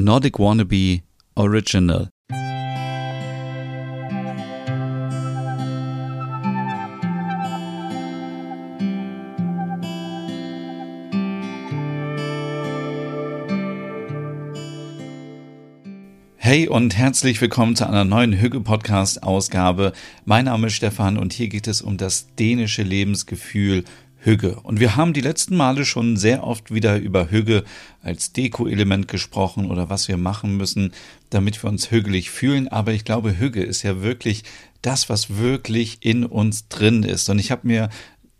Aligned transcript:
Nordic 0.00 0.38
Wannabe 0.38 1.00
Original. 1.34 2.08
Hey 16.36 16.68
und 16.68 16.96
herzlich 16.96 17.40
willkommen 17.40 17.74
zu 17.74 17.88
einer 17.88 18.04
neuen 18.04 18.40
Hügge 18.40 18.60
Podcast 18.60 19.24
Ausgabe. 19.24 19.92
Mein 20.24 20.44
Name 20.44 20.68
ist 20.68 20.74
Stefan 20.74 21.18
und 21.18 21.32
hier 21.32 21.48
geht 21.48 21.66
es 21.66 21.82
um 21.82 21.96
das 21.96 22.36
dänische 22.36 22.84
Lebensgefühl 22.84 23.82
Hügge. 24.28 24.60
Und 24.62 24.78
wir 24.78 24.94
haben 24.94 25.14
die 25.14 25.22
letzten 25.22 25.56
Male 25.56 25.86
schon 25.86 26.18
sehr 26.18 26.44
oft 26.44 26.72
wieder 26.72 26.98
über 26.98 27.30
Hügge 27.30 27.64
als 28.02 28.32
Deko-Element 28.34 29.08
gesprochen 29.08 29.70
oder 29.70 29.88
was 29.88 30.06
wir 30.06 30.18
machen 30.18 30.58
müssen, 30.58 30.92
damit 31.30 31.62
wir 31.62 31.70
uns 31.70 31.90
hügelig 31.90 32.30
fühlen. 32.30 32.68
Aber 32.68 32.92
ich 32.92 33.06
glaube, 33.06 33.38
Hügge 33.38 33.62
ist 33.62 33.82
ja 33.82 34.02
wirklich 34.02 34.44
das, 34.82 35.08
was 35.08 35.38
wirklich 35.38 35.98
in 36.00 36.24
uns 36.24 36.68
drin 36.68 37.04
ist. 37.04 37.30
Und 37.30 37.38
ich 37.38 37.50
habe 37.50 37.66
mir 37.66 37.88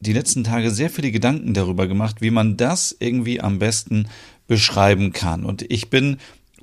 die 0.01 0.13
letzten 0.13 0.45
Tage 0.45 0.71
sehr 0.71 0.91
viele 0.91 1.11
Gedanken 1.11 1.55
darüber 1.55 1.87
gemacht, 1.87 2.21
wie 2.21 2.31
man 2.31 2.59
das 2.59 2.95
irgendwie 3.01 3.41
am 3.41 3.59
besten 3.59 4.09
beschreiben 4.47 5.13
kann. 5.13 5.45
Und 5.45 5.63
ich 5.71 5.89
bin 5.89 6.19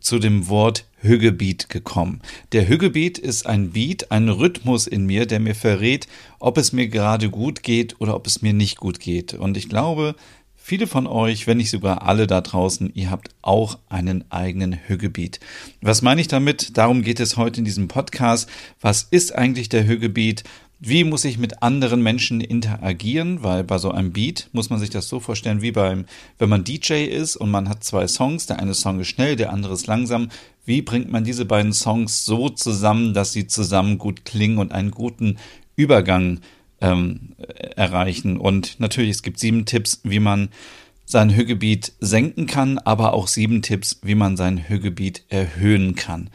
zu 0.05 0.20
dem 0.20 0.48
Wort 0.50 0.86
Hüggebeat 1.00 1.68
gekommen. 1.70 2.22
Der 2.52 2.68
Hüggebeat 2.68 3.18
ist 3.18 3.48
ein 3.48 3.72
Beat, 3.72 4.12
ein 4.12 4.30
Rhythmus 4.30 4.86
in 4.86 5.05
mir, 5.08 5.26
der 5.26 5.40
mir 5.40 5.55
verrät, 5.55 6.08
ob 6.40 6.58
es 6.58 6.72
mir 6.72 6.88
gerade 6.88 7.30
gut 7.31 7.64
geht 7.64 8.00
oder 8.00 8.16
ob 8.16 8.28
es 8.28 8.44
mir 8.44 8.54
nicht 8.54 8.78
gut 8.78 9.00
geht. 9.00 9.34
Und 9.34 9.58
ich 9.58 9.68
glaube, 9.68 10.16
viele 10.55 10.86
von 10.86 11.08
euch, 11.08 11.48
wenn 11.48 11.58
nicht 11.58 11.72
sogar 11.72 12.04
alle 12.04 12.28
da 12.28 12.41
draußen, 12.41 12.91
ihr 12.94 13.09
habt 13.09 13.30
auch 13.41 13.80
einen 13.90 14.30
eigenen 14.31 14.73
Hüggebeat. 14.73 15.40
Was 15.81 16.04
meine 16.04 16.22
ich 16.22 16.28
damit? 16.28 16.78
Darum 16.78 17.02
geht 17.02 17.20
es 17.20 17.36
heute 17.36 17.59
in 17.59 17.66
diesem 17.66 17.88
Podcast. 17.88 18.48
Was 18.81 19.03
ist 19.09 19.34
eigentlich 19.34 19.69
der 19.69 19.88
Hüggebeat? 19.88 20.44
Wie 20.88 21.03
muss 21.03 21.25
ich 21.25 21.39
mit 21.39 21.64
anderen 21.64 22.03
Menschen 22.03 22.41
interagieren? 22.41 23.41
Weil 23.41 23.64
bei 23.64 23.80
so 23.80 23.89
einem 23.89 24.14
Beat 24.14 24.50
muss 24.52 24.69
man 24.69 24.78
sich 24.78 24.91
das 24.91 25.08
so 25.08 25.19
vorstellen, 25.19 25.64
wie 25.64 25.72
beim, 25.72 26.05
wenn 26.38 26.47
man 26.47 26.64
DJ 26.64 27.05
ist 27.05 27.36
und 27.38 27.50
man 27.50 27.69
hat 27.69 27.83
zwei 27.83 28.08
Songs, 28.08 28.45
der 28.45 28.59
eine 28.59 28.75
Song 28.75 29.00
ist 29.00 29.08
schnell, 29.08 29.36
der 29.36 29.52
andere 29.52 29.73
ist 29.73 29.88
langsam. 29.88 30.30
Wie 30.63 30.83
bringt 30.83 31.11
man 31.11 31.23
diese 31.23 31.45
beiden 31.45 31.73
Songs 31.73 32.23
so 32.23 32.50
zusammen, 32.50 33.16
dass 33.16 33.33
sie 33.33 33.47
zusammen 33.47 33.97
gut 33.97 34.25
klingen 34.25 34.59
und 34.59 34.73
einen 34.73 34.91
guten 34.91 35.38
Übergang 35.75 36.41
ähm, 36.81 37.33
erreichen? 37.75 38.38
Und 38.38 38.80
natürlich, 38.80 39.09
es 39.09 39.23
gibt 39.23 39.39
sieben 39.39 39.66
Tipps, 39.66 40.02
wie 40.03 40.19
man 40.19 40.50
sein 41.03 41.36
Hügebiet 41.36 41.94
senken 42.00 42.45
kann, 42.45 42.78
aber 42.78 43.13
auch 43.13 43.28
sieben 43.28 43.63
Tipps, 43.63 44.02
wie 44.03 44.16
man 44.16 44.38
sein 44.38 44.69
Hügebiet 44.69 45.23
erhöhen 45.30 45.95
kann. 45.95 46.30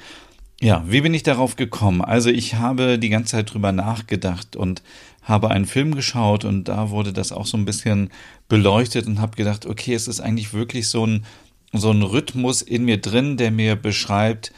Ja, 0.62 0.84
wie 0.86 1.00
bin 1.00 1.14
ich 1.14 1.22
darauf 1.22 1.56
gekommen? 1.56 2.02
Also 2.02 2.28
ich 2.28 2.56
habe 2.56 2.98
die 2.98 3.08
ganze 3.08 3.32
Zeit 3.32 3.52
drüber 3.54 3.72
nachgedacht 3.72 4.56
und 4.56 4.82
habe 5.22 5.50
einen 5.50 5.64
Film 5.64 5.94
geschaut 5.94 6.44
und 6.44 6.64
da 6.64 6.90
wurde 6.90 7.14
das 7.14 7.32
auch 7.32 7.46
so 7.46 7.56
ein 7.56 7.64
bisschen 7.64 8.10
beleuchtet 8.46 9.06
und 9.06 9.20
habe 9.20 9.36
gedacht, 9.36 9.64
okay, 9.64 9.94
es 9.94 10.06
ist 10.06 10.20
eigentlich 10.20 10.52
wirklich 10.52 10.88
so 10.88 11.06
ein, 11.06 11.24
so 11.72 11.90
ein 11.90 12.02
Rhythmus 12.02 12.60
in 12.60 12.84
mir 12.84 13.00
drin, 13.00 13.38
der 13.38 13.50
mir 13.50 13.74
beschreibt, 13.74 14.52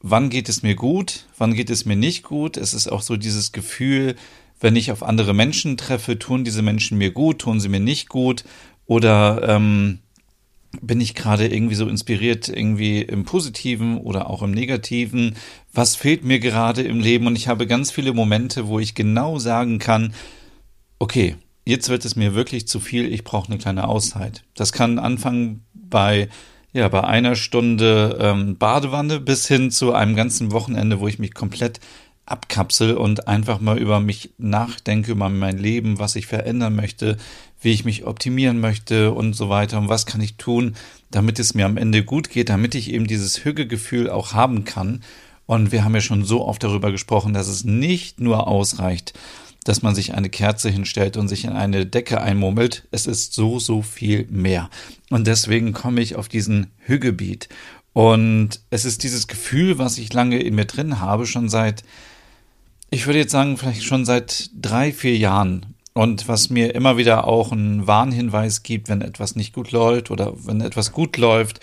wann 0.00 0.30
geht 0.30 0.48
es 0.48 0.62
mir 0.62 0.76
gut, 0.76 1.26
wann 1.36 1.52
geht 1.52 1.68
es 1.68 1.84
mir 1.84 1.96
nicht 1.96 2.22
gut. 2.22 2.56
Es 2.56 2.72
ist 2.72 2.88
auch 2.88 3.02
so 3.02 3.16
dieses 3.16 3.52
Gefühl, 3.52 4.16
wenn 4.60 4.76
ich 4.76 4.92
auf 4.92 5.02
andere 5.02 5.34
Menschen 5.34 5.76
treffe, 5.76 6.18
tun 6.18 6.44
diese 6.44 6.62
Menschen 6.62 6.96
mir 6.96 7.10
gut, 7.10 7.40
tun 7.40 7.60
sie 7.60 7.68
mir 7.68 7.80
nicht 7.80 8.08
gut 8.08 8.44
oder 8.86 9.46
ähm, 9.46 9.98
bin 10.82 11.00
ich 11.00 11.14
gerade 11.14 11.46
irgendwie 11.46 11.74
so 11.74 11.88
inspiriert, 11.88 12.48
irgendwie 12.48 13.02
im 13.02 13.24
Positiven 13.24 13.98
oder 13.98 14.30
auch 14.30 14.42
im 14.42 14.50
Negativen? 14.50 15.36
Was 15.72 15.96
fehlt 15.96 16.24
mir 16.24 16.38
gerade 16.38 16.82
im 16.82 17.00
Leben? 17.00 17.26
Und 17.26 17.36
ich 17.36 17.48
habe 17.48 17.66
ganz 17.66 17.90
viele 17.90 18.12
Momente, 18.12 18.68
wo 18.68 18.78
ich 18.78 18.94
genau 18.94 19.38
sagen 19.38 19.78
kann, 19.78 20.14
okay, 20.98 21.36
jetzt 21.64 21.88
wird 21.88 22.04
es 22.04 22.16
mir 22.16 22.34
wirklich 22.34 22.68
zu 22.68 22.80
viel, 22.80 23.12
ich 23.12 23.24
brauche 23.24 23.48
eine 23.48 23.58
kleine 23.58 23.88
Auszeit. 23.88 24.44
Das 24.54 24.72
kann 24.72 24.98
anfangen 24.98 25.64
bei 25.74 26.28
ja, 26.74 26.88
bei 26.88 27.04
einer 27.04 27.36
Stunde 27.36 28.18
ähm, 28.20 28.58
Badewanne 28.58 29.20
bis 29.20 29.46
hin 29.46 29.70
zu 29.70 29.92
einem 29.92 30.16
ganzen 30.16 30.50
Wochenende, 30.50 30.98
wo 30.98 31.06
ich 31.06 31.20
mich 31.20 31.32
komplett 31.32 31.78
abkapsel 32.26 32.94
und 32.94 33.28
einfach 33.28 33.60
mal 33.60 33.78
über 33.78 34.00
mich 34.00 34.30
nachdenke, 34.38 35.12
über 35.12 35.28
mein 35.28 35.58
Leben, 35.58 35.98
was 35.98 36.16
ich 36.16 36.26
verändern 36.26 36.74
möchte, 36.74 37.18
wie 37.60 37.72
ich 37.72 37.84
mich 37.84 38.06
optimieren 38.06 38.60
möchte 38.60 39.12
und 39.12 39.34
so 39.34 39.48
weiter 39.48 39.78
und 39.78 39.88
was 39.88 40.06
kann 40.06 40.20
ich 40.20 40.36
tun, 40.36 40.74
damit 41.10 41.38
es 41.38 41.54
mir 41.54 41.66
am 41.66 41.76
Ende 41.76 42.04
gut 42.04 42.30
geht, 42.30 42.48
damit 42.48 42.74
ich 42.74 42.92
eben 42.92 43.06
dieses 43.06 43.44
Hügegefühl 43.44 44.08
auch 44.10 44.32
haben 44.32 44.64
kann. 44.64 45.02
Und 45.46 45.72
wir 45.72 45.84
haben 45.84 45.94
ja 45.94 46.00
schon 46.00 46.24
so 46.24 46.46
oft 46.46 46.62
darüber 46.62 46.90
gesprochen, 46.90 47.34
dass 47.34 47.48
es 47.48 47.64
nicht 47.64 48.20
nur 48.20 48.48
ausreicht, 48.48 49.12
dass 49.64 49.82
man 49.82 49.94
sich 49.94 50.14
eine 50.14 50.30
Kerze 50.30 50.70
hinstellt 50.70 51.16
und 51.16 51.28
sich 51.28 51.44
in 51.44 51.52
eine 51.52 51.86
Decke 51.86 52.20
einmummelt. 52.20 52.86
Es 52.90 53.06
ist 53.06 53.34
so, 53.34 53.58
so 53.58 53.82
viel 53.82 54.26
mehr. 54.30 54.70
Und 55.10 55.26
deswegen 55.26 55.72
komme 55.72 56.00
ich 56.00 56.16
auf 56.16 56.28
diesen 56.28 56.68
Hügebeat. 56.78 57.48
Und 57.92 58.60
es 58.70 58.84
ist 58.84 59.02
dieses 59.04 59.26
Gefühl, 59.26 59.78
was 59.78 59.98
ich 59.98 60.12
lange 60.12 60.38
in 60.40 60.54
mir 60.54 60.64
drin 60.66 61.00
habe, 61.00 61.26
schon 61.26 61.48
seit 61.48 61.84
ich 62.94 63.06
würde 63.06 63.18
jetzt 63.18 63.32
sagen, 63.32 63.56
vielleicht 63.56 63.84
schon 63.84 64.04
seit 64.04 64.50
drei, 64.54 64.92
vier 64.92 65.16
Jahren. 65.16 65.74
Und 65.94 66.28
was 66.28 66.48
mir 66.50 66.74
immer 66.74 66.96
wieder 66.96 67.26
auch 67.26 67.52
einen 67.52 67.86
Warnhinweis 67.86 68.62
gibt, 68.62 68.88
wenn 68.88 69.00
etwas 69.00 69.36
nicht 69.36 69.52
gut 69.52 69.72
läuft 69.72 70.10
oder 70.10 70.32
wenn 70.46 70.60
etwas 70.60 70.92
gut 70.92 71.16
läuft. 71.16 71.60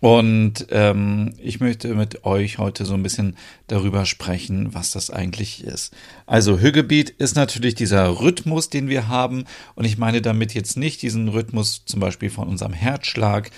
Und 0.00 0.66
ähm, 0.70 1.34
ich 1.38 1.60
möchte 1.60 1.94
mit 1.94 2.24
euch 2.24 2.58
heute 2.58 2.84
so 2.84 2.94
ein 2.94 3.04
bisschen 3.04 3.36
darüber 3.68 4.04
sprechen, 4.04 4.74
was 4.74 4.90
das 4.90 5.10
eigentlich 5.10 5.62
ist. 5.62 5.94
Also 6.26 6.58
Hügebeat 6.58 7.10
ist 7.10 7.36
natürlich 7.36 7.76
dieser 7.76 8.20
Rhythmus, 8.20 8.68
den 8.68 8.88
wir 8.88 9.06
haben. 9.06 9.44
Und 9.76 9.84
ich 9.84 9.98
meine 9.98 10.20
damit 10.20 10.54
jetzt 10.54 10.76
nicht 10.76 11.02
diesen 11.02 11.28
Rhythmus 11.28 11.84
zum 11.86 12.00
Beispiel 12.00 12.30
von 12.30 12.48
unserem 12.48 12.72
Herzschlag, 12.72 13.50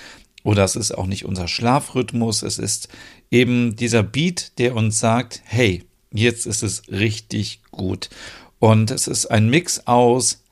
oder 0.43 0.63
es 0.63 0.77
ist 0.77 0.93
auch 0.93 1.07
nicht 1.07 1.25
unser 1.25 1.49
Schlafrhythmus. 1.49 2.43
Es 2.43 2.59
ist 2.59 2.89
eben 3.31 3.77
dieser 3.77 4.03
Beat, 4.03 4.59
der 4.59 4.77
uns 4.77 5.01
sagt, 5.01 5.41
hey, 5.47 5.85
Jetzt 6.15 6.47
ist 6.47 6.63
es 6.63 6.83
richtig 6.89 7.61
gut. 7.73 8.09
Und 8.61 8.93
es 8.93 9.09
ist 9.09 9.27
ein 9.27 9.51
Mix 9.51 9.87
aus, 9.87 10.45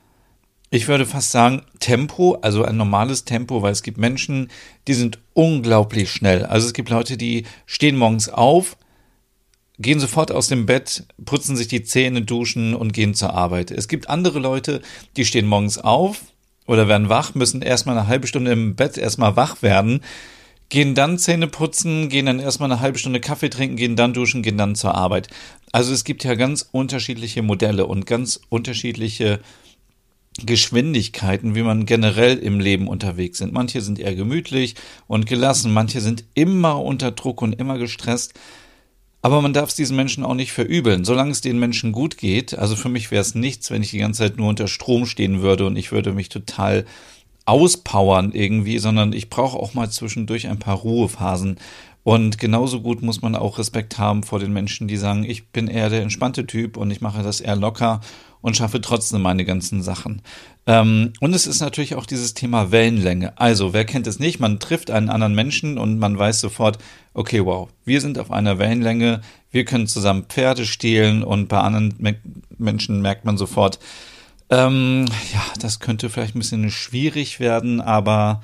ich 0.71 0.89
würde 0.89 1.07
fast 1.07 1.31
sagen, 1.31 1.63
Tempo, 1.79 2.39
also 2.43 2.65
ein 2.65 2.77
normales 2.77 3.25
Tempo, 3.25 3.63
weil 3.63 3.71
es 3.71 3.85
gibt 3.85 3.97
Menschen, 3.97 4.51
die 4.89 4.95
sind 4.95 5.21
unglaublich 5.35 6.11
schnell. 6.11 6.45
Also 6.45 6.67
es 6.67 6.73
gibt 6.73 6.91
Leute, 6.91 7.17
die 7.17 7.45
stehen 7.65 7.97
morgens 7.97 8.29
auf, 8.29 8.77
gehen 9.79 10.01
sofort 10.01 10.33
aus 10.33 10.49
dem 10.49 10.67
Bett, 10.67 11.05
putzen 11.25 11.57
sich 11.57 11.69
die 11.69 11.85
Zähne, 11.85 12.23
duschen 12.23 12.75
und 12.75 12.93
gehen 12.93 13.15
zur 13.15 13.33
Arbeit. 13.33 13.71
Es 13.71 13.87
gibt 13.87 14.11
andere 14.11 14.41
Leute, 14.41 14.83
die 15.17 15.25
stehen 15.25 15.47
morgens 15.47 15.79
auf 15.79 16.23
oder 16.67 16.89
werden 16.89 17.09
wach, 17.09 17.37
müssen 17.37 17.63
erstmal 17.63 17.97
eine 17.97 18.09
halbe 18.09 18.27
Stunde 18.27 18.51
im 18.51 18.75
Bett 18.75 18.99
erstmal 18.99 19.37
wach 19.37 19.63
werden, 19.63 20.01
gehen 20.73 20.95
dann 20.95 21.19
Zähne 21.19 21.49
putzen, 21.49 22.09
gehen 22.09 22.25
dann 22.25 22.41
erstmal 22.41 22.73
eine 22.73 22.81
halbe 22.81 22.99
Stunde 22.99 23.21
Kaffee 23.21 23.51
trinken, 23.51 23.77
gehen 23.77 23.95
dann 23.95 24.15
duschen, 24.15 24.43
gehen 24.43 24.57
dann 24.57 24.75
zur 24.75 24.95
Arbeit. 24.95 25.29
Also 25.71 25.93
es 25.93 26.03
gibt 26.03 26.25
ja 26.25 26.35
ganz 26.35 26.67
unterschiedliche 26.73 27.43
Modelle 27.43 27.85
und 27.85 28.07
ganz 28.07 28.41
unterschiedliche 28.49 29.41
Geschwindigkeiten, 30.47 31.55
wie 31.55 31.63
man 31.63 31.85
generell 31.85 32.39
im 32.39 32.59
Leben 32.59 32.89
unterwegs 32.89 33.37
sind. 33.37 33.53
Manche 33.53 33.83
sind 33.83 33.99
eher 33.99 34.15
gemütlich 34.15 34.75
und 35.09 35.27
gelassen, 35.27 35.75
manche 35.75 36.01
sind 36.01 36.25
immer 36.33 36.83
unter 36.83 37.11
Druck 37.11 37.43
und 37.43 37.53
immer 37.53 37.77
gestresst. 37.77 38.33
Aber 39.21 39.43
man 39.43 39.53
darf 39.53 39.69
es 39.69 39.75
diesen 39.75 39.95
Menschen 39.95 40.25
auch 40.25 40.35
nicht 40.35 40.53
verübeln. 40.53 41.05
Solange 41.05 41.33
es 41.33 41.43
den 41.43 41.59
Menschen 41.59 41.93
gut 41.93 42.17
geht, 42.17 42.59
also 42.59 42.77
für 42.77 42.89
mich 42.89 43.11
wäre 43.11 43.21
es 43.21 43.35
nichts, 43.35 43.71
wenn 43.71 43.83
ich 43.83 43.91
die 43.91 43.99
ganze 43.99 44.21
Zeit 44.21 44.39
nur 44.39 44.49
unter 44.49 44.69
Strom 44.69 45.05
stehen 45.05 45.43
würde 45.43 45.67
und 45.67 45.77
ich 45.77 45.93
würde 45.93 46.15
mich 46.15 46.31
total 46.31 46.87
auspowern 47.45 48.33
irgendwie, 48.33 48.79
sondern 48.79 49.13
ich 49.13 49.31
brauche 49.31 49.59
auch 49.59 49.75
mal 49.75 49.91
zwischendurch 49.91 50.49
ein 50.49 50.59
paar 50.59 50.77
Ruhephasen. 50.77 51.59
Und 52.05 52.39
genauso 52.39 52.81
gut 52.81 53.03
muss 53.03 53.23
man 53.23 53.37
auch 53.37 53.59
Respekt 53.59 53.99
haben 53.99 54.23
vor 54.23 54.41
den 54.41 54.53
Menschen, 54.53 54.89
die 54.89 54.97
sagen, 54.97 55.25
ich 55.25 55.49
bin 55.49 55.69
eher 55.69 55.89
der 55.89 56.03
entspannte 56.03 56.47
Typ 56.47 56.77
und 56.77 56.91
ich 56.91 57.01
mache 57.01 57.23
das 57.23 57.41
eher 57.41 57.57
locker 57.57 58.01
und 58.41 58.57
schaffe 58.57 58.81
trotzdem 58.81 59.23
meine 59.23 59.45
ganzen 59.45 59.83
Sachen. 59.83 60.21
Ähm, 60.67 61.13
und 61.21 61.33
es 61.33 61.47
ist 61.47 61.61
natürlich 61.61 61.95
auch 61.95 62.07
dieses 62.07 62.35
Thema 62.35 62.71
Wellenlänge. 62.71 63.39
Also, 63.39 63.73
wer 63.73 63.85
kennt 63.85 64.07
es 64.07 64.19
nicht? 64.19 64.41
Man 64.41 64.59
trifft 64.59 64.91
einen 64.91 65.09
anderen 65.09 65.35
Menschen 65.35 65.79
und 65.79 65.99
man 65.99 66.19
weiß 66.19 66.41
sofort, 66.41 66.79
okay, 67.15 67.45
wow, 67.45 67.69
wir 67.85 68.01
sind 68.01 68.19
auf 68.19 68.31
einer 68.31 68.59
Wellenlänge, 68.59 69.23
wir 69.51 69.65
können 69.65 69.87
zusammen 69.87 70.25
Pferde 70.25 70.67
stehlen 70.67 71.23
und 71.23 71.49
bei 71.49 71.61
anderen 71.61 71.95
Me 71.99 72.17
Menschen 72.59 73.01
merkt 73.01 73.25
man 73.25 73.37
sofort, 73.37 73.81
ähm, 74.53 75.07
ja, 75.33 75.43
das 75.59 75.81
könnte 75.81 76.11
vielleicht 76.11 76.37
ein 76.37 76.41
bisschen 76.41 76.71
schwierig 76.71 77.41
werden, 77.41 77.81
aber 77.81 78.43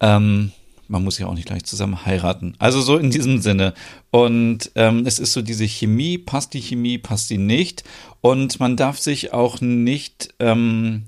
ähm, 0.00 0.50
man 0.88 1.04
muss 1.04 1.18
ja 1.18 1.26
auch 1.26 1.34
nicht 1.34 1.46
gleich 1.46 1.64
zusammen 1.64 2.06
heiraten. 2.06 2.54
Also 2.58 2.80
so 2.80 2.96
in 2.96 3.10
diesem 3.10 3.40
Sinne. 3.42 3.74
Und 4.10 4.70
ähm, 4.76 5.04
es 5.06 5.18
ist 5.18 5.34
so 5.34 5.42
diese 5.42 5.66
Chemie, 5.66 6.16
passt 6.16 6.54
die 6.54 6.62
Chemie, 6.62 6.96
passt 6.96 7.28
sie 7.28 7.36
nicht. 7.36 7.84
Und 8.22 8.60
man 8.60 8.76
darf 8.76 8.98
sich 8.98 9.34
auch 9.34 9.60
nicht 9.60 10.34
ähm, 10.38 11.04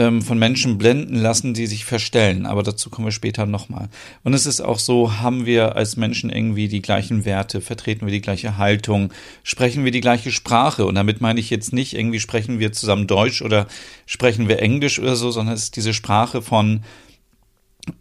ähm, 0.00 0.22
von 0.22 0.38
Menschen 0.38 0.78
blenden 0.78 1.16
lassen, 1.16 1.52
die 1.52 1.66
sich 1.66 1.84
verstellen. 1.84 2.46
Aber 2.46 2.62
dazu 2.62 2.88
kommen 2.88 3.06
wir 3.06 3.12
später 3.12 3.44
nochmal. 3.44 3.90
Und 4.24 4.32
es 4.32 4.46
ist 4.46 4.62
auch 4.62 4.78
so, 4.78 5.18
haben 5.18 5.44
wir 5.44 5.76
als 5.76 5.96
Menschen 5.96 6.30
irgendwie 6.30 6.68
die 6.68 6.80
gleichen 6.80 7.26
Werte, 7.26 7.60
vertreten 7.60 8.06
wir 8.06 8.12
die 8.12 8.22
gleiche 8.22 8.56
Haltung, 8.56 9.12
sprechen 9.42 9.84
wir 9.84 9.92
die 9.92 10.00
gleiche 10.00 10.32
Sprache. 10.32 10.86
Und 10.86 10.94
damit 10.94 11.20
meine 11.20 11.38
ich 11.38 11.50
jetzt 11.50 11.74
nicht, 11.74 11.94
irgendwie 11.94 12.18
sprechen 12.18 12.58
wir 12.58 12.72
zusammen 12.72 13.06
Deutsch 13.06 13.42
oder 13.42 13.66
sprechen 14.06 14.48
wir 14.48 14.60
Englisch 14.60 14.98
oder 14.98 15.16
so, 15.16 15.30
sondern 15.30 15.54
es 15.54 15.64
ist 15.64 15.76
diese 15.76 15.92
Sprache 15.92 16.40
von 16.40 16.80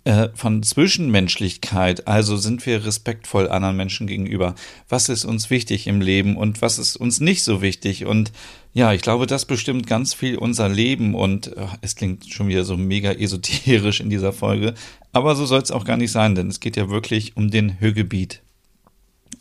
äh, 0.04 0.30
von 0.34 0.64
Zwischenmenschlichkeit, 0.64 2.08
also 2.08 2.38
sind 2.38 2.66
wir 2.66 2.86
respektvoll 2.86 3.50
anderen 3.50 3.78
Menschen 3.78 4.08
gegenüber. 4.08 4.56
Was 4.88 5.10
ist 5.10 5.26
uns 5.26 5.50
wichtig 5.50 5.88
im 5.88 6.02
Leben 6.02 6.36
und 6.36 6.62
was 6.62 6.80
ist 6.80 6.96
uns 6.98 7.20
nicht 7.20 7.44
so 7.44 7.62
wichtig? 7.62 8.06
Und 8.06 8.32
ja, 8.74 8.94
ich 8.94 9.02
glaube, 9.02 9.26
das 9.26 9.46
bestimmt 9.46 9.88
ganz 9.88 10.14
viel 10.14 10.38
unser 10.38 10.70
Leben 10.70 11.16
und 11.16 11.56
äh, 11.56 11.66
es 11.82 11.96
klingt 11.96 12.32
schon 12.32 12.48
wieder 12.48 12.64
so 12.64 12.78
mega 12.78 13.12
esoterisch 13.12 14.00
in 14.00 14.10
dieser 14.10 14.34
Folge, 14.34 14.74
aber 15.12 15.36
so 15.36 15.46
soll 15.46 15.62
es 15.62 15.72
auch 15.72 15.86
gar 15.86 15.98
nicht 15.98 16.12
sein, 16.12 16.36
denn 16.36 16.48
es 16.48 16.60
geht 16.60 16.76
ja 16.76 16.90
wirklich 16.90 17.36
um 17.38 17.50
den 17.50 17.80
Hörgebiet. 17.80 18.42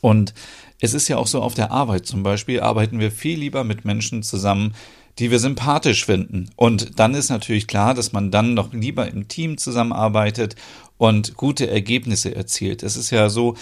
Und 0.00 0.34
es 0.80 0.94
ist 0.94 1.08
ja 1.08 1.16
auch 1.16 1.26
so 1.26 1.42
auf 1.42 1.54
der 1.54 1.72
Arbeit 1.72 2.06
zum 2.06 2.22
Beispiel, 2.22 2.60
arbeiten 2.60 3.00
wir 3.00 3.10
viel 3.10 3.38
lieber 3.38 3.64
mit 3.64 3.84
Menschen 3.84 4.22
zusammen, 4.22 4.74
die 5.18 5.30
wir 5.30 5.38
sympathisch 5.38 6.06
finden. 6.06 6.50
Und 6.56 6.98
dann 6.98 7.14
ist 7.14 7.28
natürlich 7.28 7.66
klar, 7.66 7.94
dass 7.94 8.12
man 8.12 8.30
dann 8.30 8.54
noch 8.54 8.72
lieber 8.72 9.08
im 9.08 9.28
Team 9.28 9.58
zusammenarbeitet 9.58 10.54
und 10.96 11.36
gute 11.36 11.68
Ergebnisse 11.68 12.34
erzielt. 12.34 12.82
Es 12.82 12.96
ist 12.96 13.10
ja 13.10 13.28
so, 13.28 13.56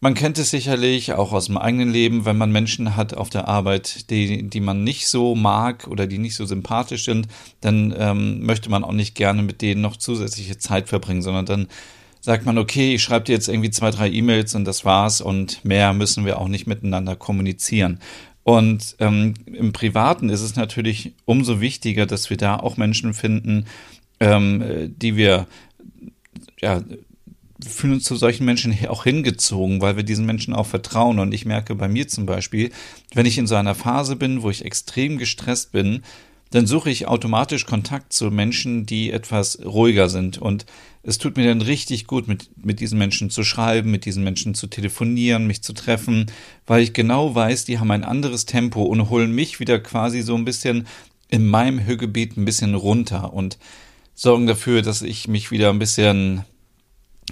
man 0.00 0.14
kennt 0.14 0.38
es 0.38 0.50
sicherlich 0.50 1.12
auch 1.12 1.32
aus 1.32 1.46
dem 1.46 1.58
eigenen 1.58 1.90
Leben, 1.90 2.24
wenn 2.24 2.38
man 2.38 2.50
Menschen 2.50 2.96
hat 2.96 3.14
auf 3.14 3.28
der 3.28 3.48
Arbeit, 3.48 4.10
die, 4.10 4.48
die 4.48 4.60
man 4.60 4.82
nicht 4.82 5.06
so 5.06 5.34
mag 5.34 5.86
oder 5.88 6.06
die 6.06 6.18
nicht 6.18 6.34
so 6.34 6.46
sympathisch 6.46 7.04
sind, 7.04 7.28
dann 7.60 7.94
ähm, 7.96 8.44
möchte 8.44 8.70
man 8.70 8.82
auch 8.82 8.92
nicht 8.92 9.14
gerne 9.14 9.42
mit 9.42 9.60
denen 9.60 9.82
noch 9.82 9.96
zusätzliche 9.96 10.56
Zeit 10.56 10.88
verbringen, 10.88 11.22
sondern 11.22 11.46
dann 11.46 11.68
sagt 12.22 12.46
man, 12.46 12.58
okay, 12.58 12.94
ich 12.94 13.02
schreibe 13.02 13.26
dir 13.26 13.32
jetzt 13.32 13.48
irgendwie 13.48 13.70
zwei, 13.70 13.90
drei 13.90 14.10
E-Mails 14.10 14.54
und 14.54 14.64
das 14.64 14.84
war's 14.84 15.20
und 15.20 15.64
mehr 15.64 15.92
müssen 15.92 16.24
wir 16.24 16.38
auch 16.38 16.48
nicht 16.48 16.66
miteinander 16.66 17.16
kommunizieren. 17.16 18.00
Und 18.50 18.96
ähm, 18.98 19.34
im 19.46 19.72
Privaten 19.72 20.28
ist 20.28 20.40
es 20.40 20.56
natürlich 20.56 21.14
umso 21.24 21.60
wichtiger, 21.60 22.04
dass 22.04 22.30
wir 22.30 22.36
da 22.36 22.56
auch 22.56 22.76
Menschen 22.76 23.14
finden, 23.14 23.66
ähm, 24.18 24.92
die 24.96 25.14
wir, 25.14 25.46
ja, 26.60 26.82
fühlen 27.64 27.92
uns 27.92 28.02
zu 28.02 28.16
solchen 28.16 28.44
Menschen 28.44 28.76
auch 28.88 29.04
hingezogen, 29.04 29.80
weil 29.80 29.94
wir 29.94 30.02
diesen 30.02 30.26
Menschen 30.26 30.52
auch 30.52 30.66
vertrauen. 30.66 31.20
Und 31.20 31.32
ich 31.32 31.44
merke 31.44 31.76
bei 31.76 31.86
mir 31.86 32.08
zum 32.08 32.26
Beispiel, 32.26 32.72
wenn 33.14 33.24
ich 33.24 33.38
in 33.38 33.46
so 33.46 33.54
einer 33.54 33.76
Phase 33.76 34.16
bin, 34.16 34.42
wo 34.42 34.50
ich 34.50 34.64
extrem 34.64 35.18
gestresst 35.18 35.70
bin, 35.70 36.02
dann 36.50 36.66
suche 36.66 36.90
ich 36.90 37.06
automatisch 37.06 37.64
Kontakt 37.64 38.12
zu 38.12 38.30
Menschen, 38.30 38.84
die 38.84 39.12
etwas 39.12 39.64
ruhiger 39.64 40.08
sind. 40.08 40.38
Und 40.38 40.66
es 41.02 41.18
tut 41.18 41.36
mir 41.36 41.46
dann 41.46 41.62
richtig 41.62 42.06
gut, 42.06 42.26
mit, 42.26 42.50
mit 42.56 42.80
diesen 42.80 42.98
Menschen 42.98 43.30
zu 43.30 43.44
schreiben, 43.44 43.90
mit 43.90 44.04
diesen 44.04 44.24
Menschen 44.24 44.54
zu 44.54 44.66
telefonieren, 44.66 45.46
mich 45.46 45.62
zu 45.62 45.72
treffen, 45.72 46.26
weil 46.66 46.82
ich 46.82 46.92
genau 46.92 47.34
weiß, 47.34 47.64
die 47.64 47.78
haben 47.78 47.90
ein 47.92 48.04
anderes 48.04 48.46
Tempo 48.46 48.82
und 48.82 49.10
holen 49.10 49.32
mich 49.32 49.60
wieder 49.60 49.78
quasi 49.78 50.22
so 50.22 50.34
ein 50.34 50.44
bisschen 50.44 50.86
in 51.28 51.46
meinem 51.46 51.84
Hörgebiet 51.84 52.36
ein 52.36 52.44
bisschen 52.44 52.74
runter 52.74 53.32
und 53.32 53.56
sorgen 54.14 54.46
dafür, 54.46 54.82
dass 54.82 55.02
ich 55.02 55.28
mich 55.28 55.52
wieder 55.52 55.70
ein 55.70 55.78
bisschen 55.78 56.44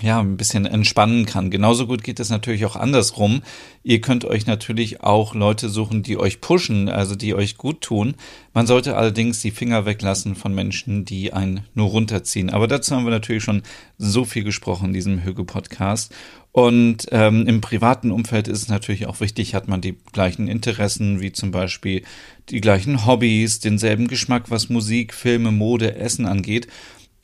ja, 0.03 0.21
ein 0.21 0.37
bisschen 0.37 0.67
entspannen 0.67 1.27
kann. 1.27 1.51
Genauso 1.51 1.87
gut 1.87 2.03
geht 2.03 2.21
es 2.21 2.31
natürlich 2.31 2.65
auch 2.65 2.77
andersrum. 2.77 3.43
Ihr 3.83 4.01
könnt 4.01 4.25
euch 4.25 4.47
natürlich 4.47 5.03
auch 5.03 5.35
Leute 5.35 5.69
suchen, 5.69 6.03
die 6.03 6.19
euch 6.19 6.41
pushen, 6.41 6.89
also 6.89 7.15
die 7.15 7.35
euch 7.35 7.57
gut 7.57 7.81
tun. 7.81 8.15
Man 8.53 8.67
sollte 8.67 8.97
allerdings 8.97 9.41
die 9.41 9.51
Finger 9.51 9.87
weglassen 9.87 10.35
von 10.35 10.55
Menschen, 10.55 11.05
die 11.05 11.33
einen 11.33 11.61
nur 11.75 11.89
runterziehen. 11.89 12.51
Aber 12.51 12.69
dazu 12.69 12.95
haben 12.95 13.05
wir 13.05 13.11
natürlich 13.11 13.43
schon 13.43 13.63
so 13.97 14.25
viel 14.25 14.45
gesprochen 14.45 14.89
in 14.89 14.95
diesem 14.95 15.25
Hüge-Podcast. 15.25 16.15
Und 16.53 17.07
ähm, 17.13 17.47
im 17.47 17.61
privaten 17.61 18.11
Umfeld 18.11 18.49
ist 18.49 18.63
es 18.63 18.69
natürlich 18.69 19.07
auch 19.07 19.21
wichtig, 19.21 19.55
hat 19.55 19.69
man 19.69 19.81
die 19.81 19.97
gleichen 20.13 20.49
Interessen, 20.49 21.21
wie 21.21 21.33
zum 21.33 21.51
Beispiel 21.51 22.03
die 22.49 22.61
gleichen 22.61 23.07
Hobbys, 23.07 23.61
denselben 23.61 24.09
Geschmack, 24.09 24.51
was 24.51 24.69
Musik, 24.69 25.15
Filme, 25.15 25.53
Mode, 25.53 25.97
Essen 25.97 26.27
angeht. 26.27 26.67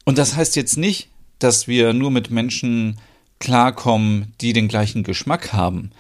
Und 0.05 0.19
das 0.19 0.37
heißt 0.37 0.55
jetzt 0.57 0.77
nicht, 0.77 1.09
dass 1.39 1.69
wir 1.69 1.93
nur 1.93 2.11
mit 2.11 2.31
Menschen 2.31 2.99
klarkommen, 3.39 4.33
die 4.41 4.53
den 4.53 4.69
gleichen 4.69 5.03
Geschmack 5.03 5.53
haben. 5.53 5.91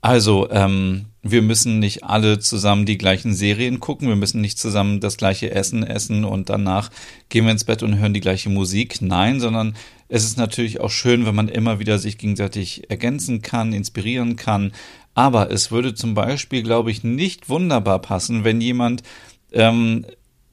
Also, 0.00 0.48
ähm, 0.50 1.06
wir 1.22 1.42
müssen 1.42 1.80
nicht 1.80 2.04
alle 2.04 2.38
zusammen 2.38 2.86
die 2.86 2.98
gleichen 2.98 3.34
Serien 3.34 3.80
gucken, 3.80 4.08
wir 4.08 4.16
müssen 4.16 4.40
nicht 4.40 4.58
zusammen 4.58 5.00
das 5.00 5.16
gleiche 5.16 5.50
Essen 5.50 5.82
essen 5.82 6.24
und 6.24 6.48
danach 6.48 6.90
gehen 7.28 7.44
wir 7.44 7.52
ins 7.52 7.64
Bett 7.64 7.82
und 7.82 7.98
hören 7.98 8.14
die 8.14 8.20
gleiche 8.20 8.48
Musik. 8.48 9.02
Nein, 9.02 9.40
sondern 9.40 9.74
es 10.08 10.24
ist 10.24 10.38
natürlich 10.38 10.80
auch 10.80 10.90
schön, 10.90 11.26
wenn 11.26 11.34
man 11.34 11.48
immer 11.48 11.80
wieder 11.80 11.98
sich 11.98 12.16
gegenseitig 12.16 12.88
ergänzen 12.90 13.42
kann, 13.42 13.72
inspirieren 13.72 14.36
kann. 14.36 14.72
Aber 15.14 15.50
es 15.50 15.70
würde 15.72 15.94
zum 15.94 16.14
Beispiel, 16.14 16.62
glaube 16.62 16.90
ich, 16.92 17.02
nicht 17.02 17.48
wunderbar 17.48 17.98
passen, 17.98 18.44
wenn 18.44 18.60
jemand 18.60 19.02
ähm, 19.52 20.06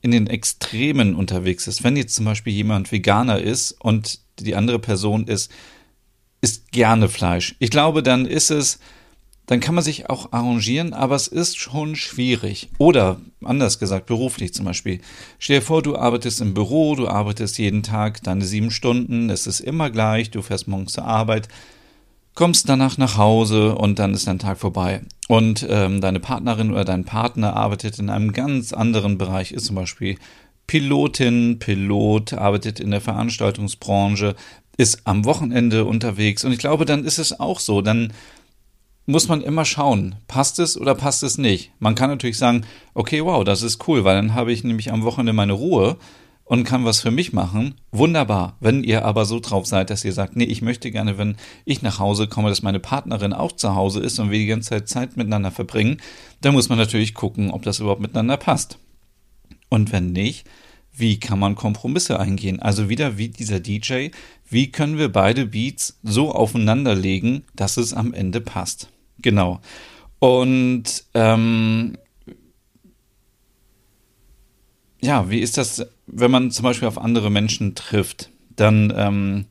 in 0.06 0.12
den 0.12 0.28
Extremen 0.28 1.16
unterwegs 1.16 1.66
ist. 1.66 1.84
Wenn 1.84 1.98
jetzt 1.98 2.13
zum 2.13 2.25
Beispiel 2.25 2.54
jemand 2.54 2.92
Veganer 2.92 3.42
ist 3.42 3.72
und 3.72 4.19
die 4.40 4.54
andere 4.54 4.78
Person 4.78 5.25
ist, 5.25 5.52
isst 6.42 6.72
gerne 6.72 7.10
Fleisch. 7.10 7.56
Ich 7.57 7.72
glaube, 7.72 8.04
dann 8.04 8.28
ist 8.28 8.52
es, 8.52 8.78
dann 9.48 9.62
kann 9.62 9.74
man 9.74 9.84
sich 9.84 10.07
auch 10.07 10.31
arrangieren, 10.31 10.94
aber 10.94 11.16
es 11.16 11.28
ist 11.28 11.57
schon 11.57 11.96
schwierig. 11.96 12.69
Oder 12.78 13.19
anders 13.44 13.80
gesagt, 13.80 14.06
beruflich 14.06 14.54
zum 14.54 14.66
Beispiel. 14.66 15.02
Stell 15.40 15.62
dir 15.62 15.66
vor, 15.66 15.81
du 15.81 15.96
arbeitest 15.96 16.40
im 16.40 16.54
Büro, 16.54 16.94
du 16.94 17.08
arbeitest 17.08 17.58
jeden 17.58 17.81
Tag 17.81 18.22
deine 18.22 18.46
sieben 18.46 18.69
Stunden, 18.69 19.31
es 19.31 19.48
ist 19.48 19.60
immer 19.60 19.90
gleich, 19.90 20.30
du 20.30 20.44
fährst 20.44 20.68
morgens 20.68 20.94
zur 20.94 21.06
Arbeit, 21.06 21.48
kommst 22.36 22.68
danach 22.70 22.98
nach 22.98 23.18
Hause 23.18 23.76
und 23.76 23.98
dann 23.98 24.14
ist 24.14 24.28
dein 24.28 24.40
Tag 24.40 24.60
vorbei. 24.60 25.02
Und 25.28 25.66
ähm, 25.70 26.02
deine 26.02 26.20
Partnerin 26.20 26.72
oder 26.72 26.86
dein 26.86 27.06
Partner 27.06 27.56
arbeitet 27.56 27.98
in 27.98 28.10
einem 28.10 28.34
ganz 28.34 28.74
anderen 28.74 29.18
Bereich, 29.18 29.52
ist 29.52 29.66
zum 29.66 29.76
Beispiel 29.76 30.18
Pilotin, 30.68 31.60
Pilot, 31.60 32.34
arbeitet 32.34 32.80
in 32.80 32.92
der 32.92 33.02
Veranstaltungsbranche, 33.02 34.36
ist 34.78 35.08
am 35.08 35.26
Wochenende 35.26 35.86
unterwegs. 35.86 36.44
Und 36.44 36.52
ich 36.52 36.60
glaube, 36.60 36.86
dann 36.86 37.06
ist 37.06 37.18
es 37.18 37.40
auch 37.40 37.60
so. 37.60 37.82
Dann 37.82 38.14
muss 39.06 39.28
man 39.28 39.42
immer 39.42 39.66
schauen, 39.66 40.16
passt 40.28 40.60
es 40.60 40.80
oder 40.80 40.96
passt 40.96 41.24
es 41.24 41.38
nicht. 41.38 41.72
Man 41.80 41.96
kann 41.96 42.10
natürlich 42.10 42.38
sagen, 42.38 42.66
okay, 42.94 43.24
wow, 43.24 43.44
das 43.44 43.62
ist 43.62 43.88
cool, 43.88 44.04
weil 44.04 44.16
dann 44.16 44.34
habe 44.34 44.52
ich 44.52 44.64
nämlich 44.64 44.92
am 44.92 45.04
Wochenende 45.04 45.34
meine 45.34 45.54
Ruhe 45.54 45.98
und 46.45 46.63
kann 46.63 46.86
was 46.86 47.01
für 47.01 47.12
mich 47.12 47.33
machen. 47.33 47.75
Wunderbar. 47.92 48.56
Wenn 48.59 48.83
ihr 48.83 49.03
aber 49.03 49.25
so 49.25 49.39
drauf 49.39 49.65
seid, 49.65 49.89
dass 49.89 50.06
ihr 50.06 50.13
sagt, 50.13 50.36
nee, 50.36 50.45
ich 50.45 50.62
möchte 50.62 50.92
gerne, 50.92 51.18
wenn 51.18 51.36
ich 51.65 51.81
nach 51.81 52.00
Hause 52.00 52.27
komme, 52.27 52.50
dass 52.50 52.62
meine 52.62 52.80
Partnerin 52.80 53.33
auch 53.33 53.51
zu 53.51 53.75
Hause 53.75 54.00
ist 54.00 54.19
und 54.19 54.30
wir 54.30 54.38
die 54.38 54.45
ganze 54.45 54.69
Zeit 54.69 54.88
Zeit 54.88 55.17
miteinander 55.17 55.51
verbringen, 55.51 55.98
dann 56.41 56.53
muss 56.53 56.70
man 56.70 56.77
natürlich 56.77 57.15
gucken, 57.15 57.50
ob 57.50 57.63
das 57.63 57.79
überhaupt 57.79 58.01
miteinander 58.01 58.38
passt. 58.38 58.77
Und 59.70 59.91
wenn 59.91 60.12
nicht, 60.12 60.48
wie 60.93 61.20
kann 61.20 61.39
man 61.39 61.55
Kompromisse 61.55 62.20
eingehen? 62.20 62.62
Also 62.62 62.89
wieder 62.89 63.17
wie 63.17 63.29
dieser 63.29 63.60
DJ, 63.60 64.10
wie 64.48 64.72
können 64.72 64.98
wir 65.00 65.12
beide 65.12 65.48
Beats 65.48 66.00
so 66.03 66.31
aufeinanderlegen, 66.31 67.43
dass 67.55 67.77
es 67.77 67.93
am 67.93 68.13
Ende 68.13 68.39
passt? 68.39 68.89
Genau. 69.17 69.60
Und 70.20 71.03
ähm, 71.15 71.98
ja, 75.05 75.29
wie 75.29 75.39
ist 75.39 75.57
das, 75.57 75.85
wenn 76.07 76.31
man 76.31 76.51
zum 76.51 76.63
Beispiel 76.63 76.88
auf 76.88 76.97
andere 76.97 77.29
Menschen 77.29 77.75
trifft? 77.75 78.29
Dann 78.55 78.93
ähm, 78.95 79.45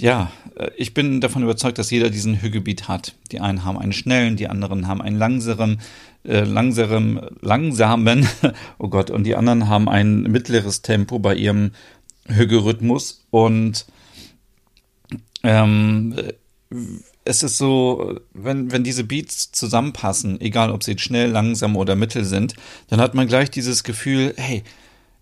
ja, 0.00 0.30
äh, 0.56 0.70
ich 0.76 0.94
bin 0.94 1.20
davon 1.20 1.42
überzeugt, 1.42 1.78
dass 1.78 1.90
jeder 1.90 2.10
diesen 2.10 2.40
Hörgebiet 2.40 2.88
hat. 2.88 3.14
Die 3.32 3.40
einen 3.40 3.64
haben 3.64 3.78
einen 3.78 3.92
schnellen, 3.92 4.36
die 4.36 4.48
anderen 4.48 4.86
haben 4.86 5.02
einen 5.02 5.18
langsamen, 5.18 5.80
äh, 6.24 6.40
langsamen, 6.40 7.20
langsamen, 7.40 8.28
oh 8.78 8.88
Gott, 8.88 9.10
und 9.10 9.24
die 9.24 9.36
anderen 9.36 9.68
haben 9.68 9.88
ein 9.88 10.22
mittleres 10.22 10.82
Tempo 10.82 11.18
bei 11.18 11.34
ihrem 11.34 11.72
Hörgerhythmus. 12.26 13.26
Und 13.30 13.86
ähm, 15.42 16.14
es 17.24 17.42
ist 17.42 17.58
so, 17.58 18.18
wenn, 18.32 18.72
wenn 18.72 18.84
diese 18.84 19.04
Beats 19.04 19.52
zusammenpassen, 19.52 20.40
egal 20.40 20.70
ob 20.70 20.82
sie 20.82 20.98
schnell, 20.98 21.30
langsam 21.30 21.76
oder 21.76 21.94
mittel 21.94 22.24
sind, 22.24 22.54
dann 22.88 23.00
hat 23.00 23.14
man 23.14 23.28
gleich 23.28 23.50
dieses 23.50 23.84
Gefühl, 23.84 24.34
hey, 24.36 24.62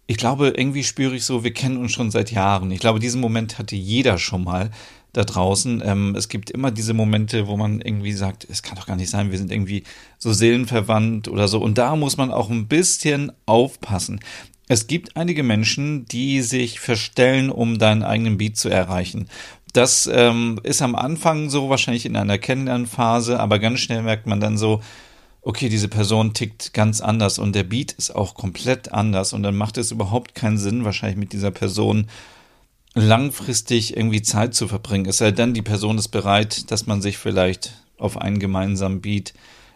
ich 0.07 0.17
glaube, 0.17 0.55
irgendwie 0.57 0.85
spüre 0.85 1.15
ich 1.15 1.25
so, 1.25 1.45
wir 1.45 1.53
kennen 1.53 1.77
uns 1.77 1.93
schon 1.93 2.11
seit 2.11 2.31
Jahren. 2.31 2.71
Ich 2.71 2.81
glaube, 2.81 2.99
diesen 2.99 3.21
Moment 3.21 3.59
hatte 3.59 3.77
jeder 3.77 4.17
schon 4.17 4.43
mal 4.43 4.71
da 5.13 5.25
draußen. 5.25 5.83
Ähm, 5.85 6.15
es 6.17 6.29
gibt 6.29 6.51
immer 6.51 6.71
diese 6.71 6.95
Momente, 6.95 7.47
wo 7.47 7.57
man 7.57 7.81
irgendwie 7.81 8.13
sagt, 8.13 8.47
es 8.49 8.63
kann 8.63 8.77
doch 8.77 8.87
gar 8.87 8.97
nicht 8.97 9.11
sein, 9.11 9.31
wir 9.31 9.39
sind 9.39 9.53
irgendwie 9.53 9.85
so 10.19 10.33
seelenverwandt 10.33 11.29
oder 11.29 11.47
so. 11.47 11.61
Und 11.61 11.77
da 11.77 11.95
muss 11.97 12.17
man 12.17 12.31
auch 12.31 12.49
ein 12.49 12.69
bisschen 12.69 13.33
aufpassen. 13.45 14.21
Es 14.69 14.87
gibt 14.87 15.17
einige 15.17 15.43
Menschen, 15.43 16.07
die 16.07 16.43
sich 16.43 16.79
verstellen, 16.81 17.51
um 17.51 17.79
deinen 17.79 18.03
eigenen 18.03 18.37
Beat 18.39 18.57
zu 18.57 18.69
erreichen. 18.69 19.29
Das 19.79 20.11
ähm, 20.13 20.59
ist 20.65 20.83
am 20.83 20.97
Anfang 20.97 21.51
so 21.51 21.71
wahrscheinlich 21.71 22.05
in 22.05 22.17
einer 22.17 22.37
Kennenlernphase, 22.37 23.39
aber 23.39 23.61
ganz 23.61 23.79
schnell 23.79 24.03
merkt 24.03 24.27
man 24.27 24.41
dann 24.41 24.59
so, 24.59 24.81
okay, 25.41 25.69
diese 25.69 25.87
Person 25.87 26.35
tickt 26.35 26.75
ganz 26.75 27.01
anders 27.01 27.39
und 27.39 27.55
der 27.55 27.63
Beat 27.63 27.93
ist 27.93 28.11
auch 28.11 28.35
komplett 28.35 28.91
anders 28.91 29.33
und 29.33 29.45
dann 29.45 29.57
macht 29.57 29.79
es 29.79 29.93
überhaupt 29.93 30.35
keinen 30.35 30.59
Sinn, 30.59 30.85
wahrscheinlich 30.85 31.17
mit 31.17 31.33
dieser 31.33 31.53
Person 31.53 32.09
langfristig 32.95 33.97
irgendwie 33.97 34.21
Zeit 34.21 34.53
zu 34.53 34.67
verbringen. 34.67 35.07
Es 35.07 35.19
sei 35.19 35.31
denn, 35.31 35.55
die 35.55 35.63
Person 35.63 35.97
ist 35.97 36.09
bereit, 36.09 36.73
dass 36.73 36.89
man 36.89 37.01
sich 37.01 37.17
vielleicht 37.17 37.75
auf 37.99 38.21
einen 38.21 38.41
gemeinsamen 38.41 39.01
Beat 39.01 39.33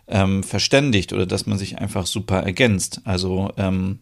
ähm, 0.09 0.43
verständigt 0.43 1.13
oder 1.13 1.27
dass 1.27 1.47
man 1.47 1.59
sich 1.59 1.79
einfach 1.79 2.07
super 2.07 2.41
ergänzt. 2.41 3.03
Also 3.05 3.53
ähm, 3.57 4.01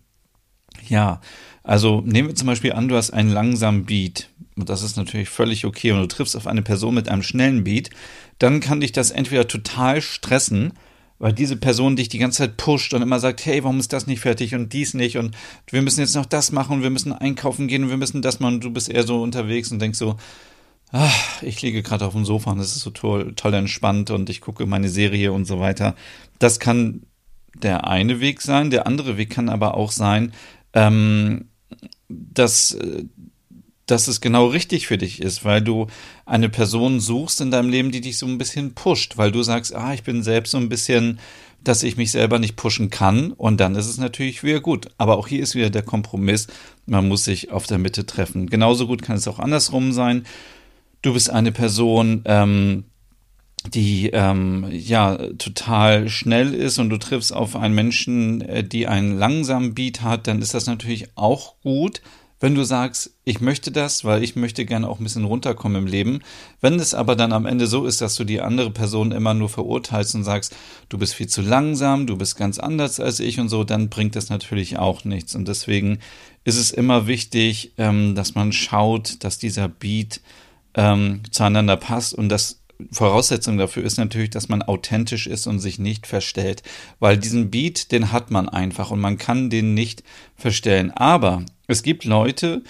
ja, 0.88 1.21
also 1.62 2.00
nehmen 2.00 2.28
wir 2.28 2.35
zum 2.37 2.47
Beispiel 2.47 2.73
an, 2.73 2.88
du 2.88 2.97
hast 2.97 3.11
einen 3.11 3.33
langsamen 3.33 3.85
Beat. 3.85 4.29
Und 4.61 4.69
das 4.69 4.83
ist 4.83 4.97
natürlich 4.97 5.29
völlig 5.29 5.64
okay. 5.64 5.93
Und 5.93 6.00
du 6.00 6.07
triffst 6.07 6.37
auf 6.37 6.47
eine 6.47 6.62
Person 6.62 6.95
mit 6.95 7.09
einem 7.09 7.23
schnellen 7.23 7.64
Beat, 7.64 7.90
dann 8.38 8.61
kann 8.61 8.81
dich 8.81 8.93
das 8.93 9.11
entweder 9.11 9.49
total 9.49 10.00
stressen, 10.00 10.73
weil 11.19 11.33
diese 11.33 11.57
Person 11.57 11.97
dich 11.97 12.09
die 12.09 12.19
ganze 12.19 12.38
Zeit 12.38 12.57
pusht 12.57 12.95
und 12.95 13.02
immer 13.02 13.21
sagt, 13.21 13.45
hey, 13.45 13.62
warum 13.62 13.79
ist 13.79 13.93
das 13.93 14.07
nicht 14.07 14.21
fertig 14.21 14.55
und 14.55 14.73
dies 14.73 14.95
nicht 14.95 15.19
und 15.19 15.37
wir 15.71 15.83
müssen 15.83 16.00
jetzt 16.00 16.17
noch 16.17 16.25
das 16.25 16.50
machen 16.50 16.76
und 16.76 16.83
wir 16.83 16.90
müssen 16.90 17.12
einkaufen 17.12 17.69
gehen 17.69 17.85
und 17.85 17.90
wir 17.90 17.99
müssen 17.99 18.23
das 18.23 18.40
machen 18.40 18.55
und 18.55 18.64
du 18.64 18.71
bist 18.71 18.88
eher 18.88 19.02
so 19.02 19.23
unterwegs 19.23 19.71
und 19.71 19.81
denkst 19.81 19.99
so, 19.99 20.17
ach, 20.93 21.43
ich 21.43 21.61
liege 21.61 21.83
gerade 21.83 22.07
auf 22.07 22.14
dem 22.14 22.25
Sofa 22.25 22.52
und 22.52 22.59
es 22.59 22.75
ist 22.75 22.83
so 22.83 22.90
toll, 22.90 23.35
toll 23.37 23.55
entspannt 23.55 24.11
und 24.11 24.31
ich 24.31 24.40
gucke 24.40 24.64
meine 24.64 24.88
Serie 24.88 25.33
und 25.33 25.45
so 25.45 25.61
weiter. 25.61 25.95
Das 26.38 26.59
kann 26.59 27.02
der 27.55 27.87
eine 27.87 28.21
Weg 28.21 28.40
sein, 28.40 28.71
der 28.71 28.87
andere 28.87 29.17
Weg 29.17 29.31
kann 29.31 29.49
aber 29.50 29.75
auch 29.75 29.93
sein, 29.93 30.33
ähm, 30.73 31.49
dass, 32.09 32.76
dass 33.90 34.09
es 34.09 34.20
genau 34.20 34.47
richtig 34.47 34.87
für 34.87 34.99
dich 34.99 35.20
ist, 35.20 35.44
weil 35.44 35.62
du 35.62 35.87
eine 36.26 36.49
Person 36.49 37.00
suchst 37.00 37.40
in 37.40 37.50
deinem 37.50 37.68
Leben, 37.68 37.90
die 37.90 38.00
dich 38.00 38.18
so 38.18 38.26
ein 38.26 38.38
bisschen 38.38 38.75
pusht, 38.75 39.16
weil 39.16 39.32
du 39.32 39.42
sagst, 39.42 39.75
ah, 39.75 39.92
ich 39.92 40.02
bin 40.02 40.23
selbst 40.23 40.52
so 40.52 40.59
ein 40.59 40.68
bisschen, 40.68 41.18
dass 41.62 41.82
ich 41.82 41.97
mich 41.97 42.11
selber 42.11 42.38
nicht 42.38 42.56
pushen 42.56 42.90
kann 42.90 43.32
und 43.32 43.61
dann 43.61 43.75
ist 43.75 43.88
es 43.88 43.99
natürlich 43.99 44.42
wieder 44.42 44.61
gut. 44.61 44.88
Aber 44.99 45.18
auch 45.18 45.28
hier 45.28 45.42
ist 45.42 45.54
wieder 45.54 45.70
der 45.70 45.82
Kompromiss, 45.82 46.47
man 46.87 47.09
muss 47.09 47.25
sich 47.25 47.50
auf 47.50 47.66
der 47.66 47.78
Mitte 47.78 48.06
treffen. 48.06 48.49
Genauso 48.49 48.87
gut 48.87 49.02
kann 49.02 49.16
es 49.16 49.28
auch 49.28 49.38
andersrum 49.38 49.92
sein. 49.92 50.25
Du 51.02 51.12
bist 51.12 51.30
eine 51.30 51.52
Person, 51.52 52.23
ähm, 52.26 52.85
die 53.75 54.11
ähm, 54.11 54.66
ja 54.70 55.16
total 55.38 56.09
schnell 56.09 56.54
ist 56.54 56.78
und 56.78 56.88
du 56.88 56.97
triffst 56.97 57.32
auf 57.32 57.56
einen 57.56 57.75
Menschen, 57.75 58.40
äh, 58.40 58.64
die 58.64 58.87
einen 58.87 59.18
langsamen 59.18 59.75
Beat 59.75 60.02
hat, 60.02 60.26
dann 60.26 60.40
ist 60.40 60.54
das 60.54 60.66
natürlich 60.66 61.09
auch 61.14 61.56
gut, 61.62 62.00
wenn 62.40 62.54
du 62.54 62.64
sagst, 62.64 63.12
ich 63.25 63.40
möchte 63.40 63.70
das, 63.70 64.04
weil 64.04 64.25
ich 64.25 64.35
möchte 64.35 64.64
gerne 64.64 64.88
auch 64.88 64.99
ein 64.99 65.04
bisschen 65.04 65.26
runterkommen 65.26 65.82
im 65.82 65.87
Leben. 65.87 66.20
Wenn 66.62 66.80
es 66.80 66.94
aber 66.94 67.14
dann 67.14 67.32
am 67.32 67.44
Ende 67.44 67.66
so 67.66 67.85
ist, 67.85 68.00
dass 68.00 68.14
du 68.16 68.25
die 68.25 68.40
andere 68.40 68.70
Person 68.70 69.12
immer 69.12 69.35
nur 69.35 69.50
verurteilst 69.50 70.14
und 70.14 70.25
sagst, 70.25 70.56
du 70.88 70.97
bist 70.97 71.14
viel 71.14 71.28
zu 71.28 71.42
langsam, 71.42 72.06
du 72.06 72.16
bist 72.16 72.37
ganz 72.37 72.59
anders 72.59 72.99
als 72.99 73.20
ich 73.20 73.38
und 73.38 73.50
so, 73.50 73.62
dann 73.62 73.90
bringt 73.90 74.16
das 74.16 74.30
natürlich 74.30 74.78
auch 74.78 75.04
nichts. 75.04 75.35
Und 75.35 75.49
deswegen 75.49 75.99
ist 76.44 76.56
es 76.56 76.70
immer 76.70 77.06
wichtig, 77.06 77.75
ähm, 77.76 78.14
dass 78.14 78.35
man 78.35 78.52
schaut, 78.52 79.23
dass 79.23 79.38
dieser 79.38 79.68
Beat 79.68 80.23
ähm, 80.75 81.23
zueinander 81.30 81.76
passt 81.76 82.14
und 82.14 82.30
das 82.30 82.61
Voraussetzung 82.92 83.59
dafür 83.59 83.85
ist 83.85 83.99
natürlich, 83.99 84.30
dass 84.30 84.49
man 84.49 84.62
authentisch 84.62 85.26
ist 85.26 85.47
und 85.47 85.59
sich 85.59 85.78
nicht 85.78 86.06
verstellt, 86.06 86.62
weil 86.99 87.18
diesen 87.18 87.50
Beat, 87.50 87.92
den 87.92 88.12
hat 88.12 88.30
man 88.30 88.49
einfach 88.49 88.90
und 88.90 89.00
man 89.00 89.18
kann 89.18 89.50
den 89.50 89.75
nicht 89.75 90.02
verstellen. 90.37 90.90
Aber 90.90 91.44
es 91.71 91.83
gibt 91.83 92.05
Leute 92.05 92.62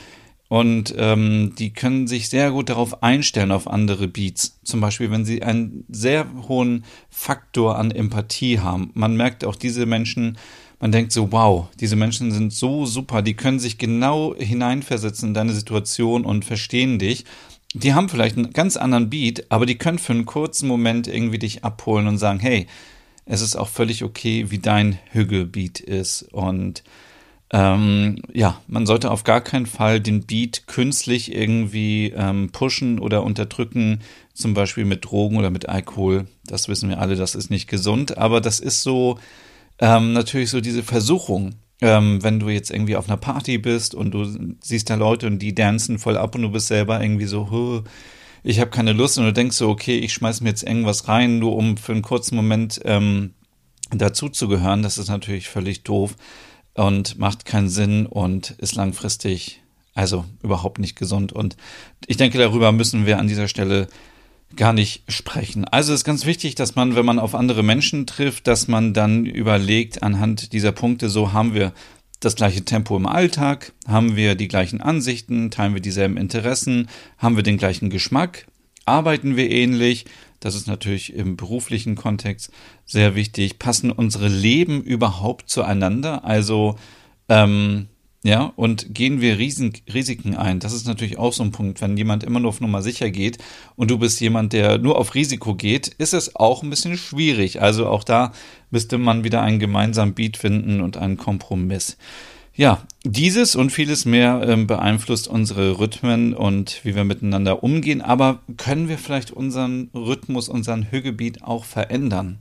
und 0.49 0.95
ähm, 0.97 1.55
die 1.59 1.73
können 1.73 2.07
sich 2.07 2.29
sehr 2.29 2.51
gut 2.51 2.69
darauf 2.69 3.03
einstellen 3.03 3.53
auf 3.53 3.69
andere 3.69 4.09
Beats. 4.09 4.59
Zum 4.65 4.81
Beispiel, 4.81 5.11
wenn 5.11 5.25
sie 5.25 5.43
einen 5.43 5.85
sehr 5.89 6.27
hohen 6.49 6.85
Faktor 7.09 7.79
an 7.79 7.91
Empathie 7.91 8.59
haben. 8.59 8.91
Man 8.95 9.17
merkt 9.17 9.45
auch 9.45 9.57
diese 9.57 9.87
Menschen, 9.87 10.39
man 10.81 10.93
denkt 10.93 11.13
so, 11.13 11.31
wow, 11.31 11.69
diese 11.79 11.97
Menschen 11.97 12.33
sind 12.33 12.53
so 12.53 12.87
super, 12.87 13.23
die 13.23 13.35
können 13.35 13.59
sich 13.59 13.79
genau 13.79 14.35
hineinversetzen 14.37 15.29
in 15.29 15.35
deine 15.35 15.53
Situation 15.53 16.25
und 16.25 16.45
verstehen 16.45 16.99
dich 16.99 17.25
die 17.75 17.95
haben 17.95 18.09
vielleicht 18.09 18.37
einen 18.37 18.53
ganz 18.53 18.77
anderen 18.77 19.11
Beat, 19.11 19.47
aber 19.51 19.67
die 19.67 19.79
können 19.79 19.99
für 19.99 20.13
einen 20.13 20.27
kurzen 20.27 20.67
Moment 20.67 21.07
irgendwie 21.07 21.39
dich 21.39 21.65
abholen 21.65 22.09
und 22.09 22.19
sagen, 22.19 22.41
hey, 22.41 22.67
es 23.27 23.43
ist 23.43 23.55
auch 23.55 23.69
völlig 23.69 24.03
okay, 24.03 24.51
wie 24.51 24.59
dein 24.59 24.99
Hügelbeat 25.13 25.79
ist. 25.79 26.23
Und 26.33 26.83
ähm, 27.53 28.23
ja, 28.33 28.61
man 28.69 28.87
sollte 28.87 29.11
auf 29.11 29.25
gar 29.25 29.41
keinen 29.41 29.67
Fall 29.67 30.01
den 30.01 30.25
Beat 30.25 30.69
künstlich 30.69 31.35
irgendwie 31.35 32.13
ähm, 32.17 32.51
pushen 32.53 33.01
oder 33.01 33.25
unterdrücken, 33.25 34.01
zum 34.35 34.55
Beispiel 34.55 34.85
mit 34.85 35.05
Drogen 35.05 35.37
oder 35.37 35.51
mit 35.51 35.69
Alkohol. 35.69 36.27
Das 36.45 36.69
wissen 36.69 36.89
wir 36.89 37.01
alle, 37.01 37.17
das 37.17 37.35
ist 37.35 37.51
nicht 37.51 37.69
gesund, 37.69 38.19
aber 38.19 38.41
das 38.41 38.61
ist 38.61 38.83
so 38.83 39.19
ähm, 39.81 40.13
natürlich 40.13 40.51
so 40.51 40.61
diese 40.61 40.85
Versuchung. 40.85 41.57
Ähm, 41.83 42.23
wenn 42.23 42.39
du 42.39 42.51
jetzt 42.51 42.71
irgendwie 42.71 42.97
auf 42.97 43.09
einer 43.09 43.17
Party 43.17 43.57
bist 43.57 43.95
und 43.95 44.13
du 44.13 44.27
siehst 44.61 44.91
da 44.91 44.97
Leute 44.97 45.27
und 45.27 45.39
die 45.39 45.55
dancen 45.55 45.99
voll 45.99 46.19
ab 46.19 46.35
und 46.35 46.43
du 46.43 46.51
bist 46.51 46.69
selber 46.69 47.03
irgendwie 47.03 47.25
so, 47.25 47.85
ich 48.43 48.61
habe 48.61 48.71
keine 48.71 48.93
Lust. 48.93 49.19
Und 49.19 49.25
du 49.25 49.33
denkst 49.33 49.57
so, 49.57 49.71
okay, 49.71 49.99
ich 49.99 50.13
schmeiß 50.13 50.43
mir 50.43 50.51
jetzt 50.51 50.63
irgendwas 50.63 51.09
rein, 51.09 51.39
nur 51.39 51.57
um 51.57 51.79
für 51.79 51.93
einen 51.93 52.03
kurzen 52.03 52.37
Moment 52.37 52.83
ähm, 52.85 53.33
dazu 53.91 54.29
zu 54.29 54.47
gehören, 54.47 54.83
das 54.83 54.99
ist 54.99 55.09
natürlich 55.09 55.49
völlig 55.49 55.83
doof 55.83 56.17
und 56.81 57.19
macht 57.19 57.45
keinen 57.45 57.69
Sinn 57.69 58.07
und 58.07 58.53
ist 58.59 58.75
langfristig 58.75 59.61
also 59.95 60.25
überhaupt 60.43 60.79
nicht 60.79 60.97
gesund. 60.97 61.33
Und 61.33 61.57
ich 62.07 62.17
denke, 62.17 62.39
darüber 62.39 62.73
müssen 62.73 63.07
wir 63.07 63.19
an 63.19 63.27
dieser 63.27 63.49
Stelle 63.49 63.89
gar 64.57 64.73
nicht 64.73 65.03
sprechen. 65.09 65.65
Also 65.65 65.93
ist 65.93 66.05
ganz 66.05 66.27
wichtig, 66.27 66.55
dass 66.55 66.75
man, 66.75 66.97
wenn 66.97 67.05
man 67.05 67.19
auf 67.19 67.35
andere 67.35 67.63
Menschen 67.63 68.07
trifft, 68.07 68.47
dass 68.47 68.67
man 68.67 68.95
dann 68.95 69.27
überlegt, 69.27 70.03
anhand 70.03 70.53
dieser 70.53 70.73
Punkte, 70.73 71.09
so 71.09 71.33
haben 71.33 71.55
wir 71.55 71.73
das 72.19 72.35
gleiche 72.35 72.65
Tempo 72.65 72.97
im 72.97 73.07
Alltag, 73.07 73.73
haben 73.87 74.17
wir 74.17 74.35
die 74.35 74.49
gleichen 74.49 74.81
Ansichten, 74.81 75.51
teilen 75.51 75.75
wir 75.75 75.81
dieselben 75.81 76.17
Interessen, 76.17 76.89
haben 77.19 77.37
wir 77.37 77.43
den 77.43 77.59
gleichen 77.59 77.91
Geschmack, 77.91 78.47
arbeiten 78.85 79.37
wir 79.37 79.51
ähnlich, 79.51 80.07
das 80.41 80.55
ist 80.55 80.67
natürlich 80.67 81.13
im 81.13 81.37
beruflichen 81.37 81.97
Kontext 81.97 82.51
sehr 82.87 83.15
wichtig, 83.15 83.59
passen 83.59 83.91
unsere 83.91 84.29
Leben 84.29 84.83
überhaupt 84.83 85.51
zueinander, 85.51 86.25
also 86.25 86.77
ähm, 87.29 87.89
ja, 88.23 88.53
und 88.57 88.95
gehen 88.95 89.23
wir 89.23 89.39
Riesen, 89.39 89.73
Risiken 89.93 90.37
ein? 90.37 90.61
Das 90.61 90.75
ist 90.75 90.87
natürlich 90.87 91.19
auch 91.19 91.33
so 91.33 91.43
ein 91.43 91.53
Punkt. 91.53 91.81
Wenn 91.81 91.97
jemand 91.97 92.23
immer 92.23 92.39
nur 92.39 92.51
auf 92.51 92.61
Nummer 92.61 92.83
sicher 92.83 93.11
geht 93.11 93.39
und 93.77 93.91
du 93.91 93.99
bist 93.99 94.21
jemand, 94.21 94.53
der 94.53 94.77
nur 94.77 94.99
auf 94.99 95.15
Risiko 95.15 95.55
geht, 95.55 95.89
ist 95.89 96.13
es 96.13 96.37
auch 96.37 96.63
ein 96.63 96.69
bisschen 96.69 96.99
schwierig. 96.99 97.63
Also 97.63 97.87
auch 97.87 98.05
da 98.05 98.33
müsste 98.71 98.99
man 98.99 99.25
wieder 99.25 99.41
einen 99.41 99.59
gemeinsamen 99.59 100.13
Beat 100.13 100.37
finden 100.37 100.83
und 100.83 100.99
einen 100.99 101.17
Kompromiss. 101.17 101.97
Ja, 102.61 102.83
dieses 103.05 103.57
und 103.57 103.71
vieles 103.71 104.05
mehr 104.05 104.43
ähm, 104.47 104.67
beeinflusst 104.67 105.29
unsere 105.29 105.79
Rhythmen 105.79 106.35
und 106.35 106.85
wie 106.85 106.95
wir 106.95 107.05
miteinander 107.05 107.63
umgehen. 107.63 108.03
Aber 108.03 108.41
können 108.59 108.87
wir 108.87 108.99
vielleicht 108.99 109.31
unseren 109.31 109.89
Rhythmus, 109.95 110.51
unseren 110.51 110.91
Hügebeat 110.91 111.43
auch 111.43 111.65
verändern? 111.65 112.41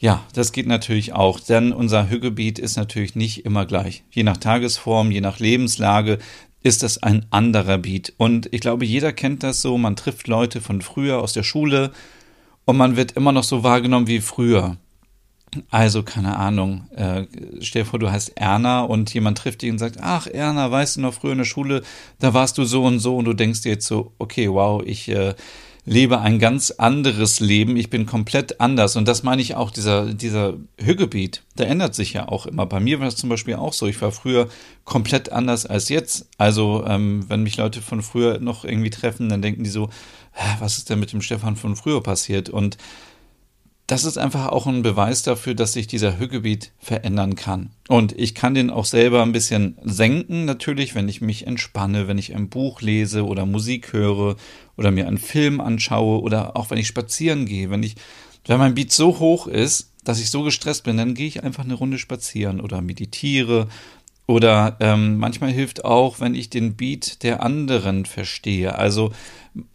Ja, 0.00 0.24
das 0.34 0.50
geht 0.50 0.66
natürlich 0.66 1.12
auch, 1.12 1.38
denn 1.38 1.72
unser 1.72 2.10
Hügelgebiet 2.10 2.58
ist 2.58 2.74
natürlich 2.74 3.14
nicht 3.14 3.44
immer 3.44 3.66
gleich. 3.66 4.02
Je 4.10 4.24
nach 4.24 4.38
Tagesform, 4.38 5.12
je 5.12 5.20
nach 5.20 5.38
Lebenslage 5.38 6.18
ist 6.64 6.82
das 6.82 7.00
ein 7.04 7.24
anderer 7.30 7.78
Beat. 7.78 8.14
Und 8.16 8.52
ich 8.52 8.60
glaube, 8.60 8.84
jeder 8.84 9.12
kennt 9.12 9.44
das 9.44 9.62
so. 9.62 9.78
Man 9.78 9.94
trifft 9.94 10.26
Leute 10.26 10.60
von 10.60 10.82
früher 10.82 11.22
aus 11.22 11.34
der 11.34 11.44
Schule 11.44 11.92
und 12.64 12.76
man 12.76 12.96
wird 12.96 13.12
immer 13.12 13.30
noch 13.30 13.44
so 13.44 13.62
wahrgenommen 13.62 14.08
wie 14.08 14.18
früher. 14.20 14.76
Also, 15.70 16.02
keine 16.02 16.36
Ahnung, 16.36 16.88
äh, 16.94 17.24
stell 17.60 17.82
dir 17.82 17.88
vor, 17.88 17.98
du 17.98 18.10
heißt 18.10 18.32
Erna 18.36 18.82
und 18.82 19.12
jemand 19.14 19.38
trifft 19.38 19.62
dich 19.62 19.70
und 19.70 19.78
sagt, 19.78 19.98
ach 20.00 20.26
Erna, 20.26 20.70
weißt 20.70 20.96
du 20.96 21.00
noch, 21.00 21.14
früher 21.14 21.32
in 21.32 21.38
der 21.38 21.44
Schule, 21.44 21.82
da 22.18 22.34
warst 22.34 22.58
du 22.58 22.64
so 22.64 22.84
und 22.84 22.98
so 22.98 23.16
und 23.16 23.24
du 23.24 23.32
denkst 23.32 23.62
dir 23.62 23.72
jetzt 23.72 23.86
so, 23.86 24.12
okay, 24.18 24.50
wow, 24.50 24.82
ich 24.84 25.08
äh, 25.08 25.34
lebe 25.86 26.20
ein 26.20 26.40
ganz 26.40 26.72
anderes 26.72 27.38
Leben, 27.38 27.76
ich 27.76 27.90
bin 27.90 28.06
komplett 28.06 28.60
anders. 28.60 28.96
Und 28.96 29.06
das 29.06 29.22
meine 29.22 29.40
ich 29.40 29.54
auch, 29.54 29.70
dieser, 29.70 30.12
dieser 30.12 30.54
Hügebeat, 30.78 31.42
der 31.56 31.68
ändert 31.68 31.94
sich 31.94 32.12
ja 32.12 32.28
auch 32.28 32.46
immer. 32.46 32.66
Bei 32.66 32.80
mir 32.80 32.98
war 33.00 33.06
es 33.06 33.16
zum 33.16 33.30
Beispiel 33.30 33.54
auch 33.54 33.72
so, 33.72 33.86
ich 33.86 34.02
war 34.02 34.10
früher 34.10 34.48
komplett 34.84 35.30
anders 35.30 35.64
als 35.64 35.88
jetzt. 35.88 36.26
Also, 36.38 36.84
ähm, 36.86 37.24
wenn 37.28 37.44
mich 37.44 37.56
Leute 37.56 37.80
von 37.80 38.02
früher 38.02 38.40
noch 38.40 38.64
irgendwie 38.64 38.90
treffen, 38.90 39.28
dann 39.28 39.42
denken 39.42 39.62
die 39.62 39.70
so, 39.70 39.88
was 40.58 40.76
ist 40.76 40.90
denn 40.90 40.98
mit 40.98 41.12
dem 41.12 41.22
Stefan 41.22 41.56
von 41.56 41.76
früher 41.76 42.02
passiert? 42.02 42.50
Und 42.50 42.76
das 43.86 44.04
ist 44.04 44.18
einfach 44.18 44.48
auch 44.48 44.66
ein 44.66 44.82
Beweis 44.82 45.22
dafür, 45.22 45.54
dass 45.54 45.72
sich 45.72 45.86
dieser 45.86 46.18
Hügelbeat 46.18 46.72
verändern 46.78 47.36
kann. 47.36 47.70
Und 47.88 48.18
ich 48.18 48.34
kann 48.34 48.54
den 48.54 48.70
auch 48.70 48.84
selber 48.84 49.22
ein 49.22 49.30
bisschen 49.30 49.78
senken, 49.84 50.44
natürlich, 50.44 50.96
wenn 50.96 51.08
ich 51.08 51.20
mich 51.20 51.46
entspanne, 51.46 52.08
wenn 52.08 52.18
ich 52.18 52.34
ein 52.34 52.48
Buch 52.48 52.80
lese 52.80 53.24
oder 53.24 53.46
Musik 53.46 53.92
höre 53.92 54.36
oder 54.76 54.90
mir 54.90 55.06
einen 55.06 55.18
Film 55.18 55.60
anschaue 55.60 56.20
oder 56.20 56.56
auch 56.56 56.70
wenn 56.70 56.78
ich 56.78 56.88
spazieren 56.88 57.46
gehe. 57.46 57.70
Wenn 57.70 57.84
ich, 57.84 57.94
wenn 58.46 58.58
mein 58.58 58.74
Beat 58.74 58.90
so 58.90 59.20
hoch 59.20 59.46
ist, 59.46 59.92
dass 60.02 60.20
ich 60.20 60.30
so 60.30 60.42
gestresst 60.42 60.82
bin, 60.82 60.96
dann 60.96 61.14
gehe 61.14 61.28
ich 61.28 61.44
einfach 61.44 61.64
eine 61.64 61.74
Runde 61.74 61.98
spazieren 61.98 62.60
oder 62.60 62.80
meditiere. 62.80 63.68
Oder 64.26 64.76
ähm, 64.80 65.18
manchmal 65.18 65.52
hilft 65.52 65.84
auch, 65.84 66.18
wenn 66.18 66.34
ich 66.34 66.50
den 66.50 66.74
Beat 66.74 67.22
der 67.22 67.44
anderen 67.44 68.04
verstehe. 68.04 68.76
Also 68.76 69.12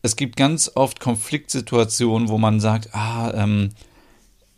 es 0.01 0.17
gibt 0.17 0.35
ganz 0.35 0.69
oft 0.75 0.99
Konfliktsituationen, 0.99 2.27
wo 2.27 2.37
man 2.37 2.59
sagt, 2.59 2.93
ah, 2.93 3.31
ähm, 3.33 3.69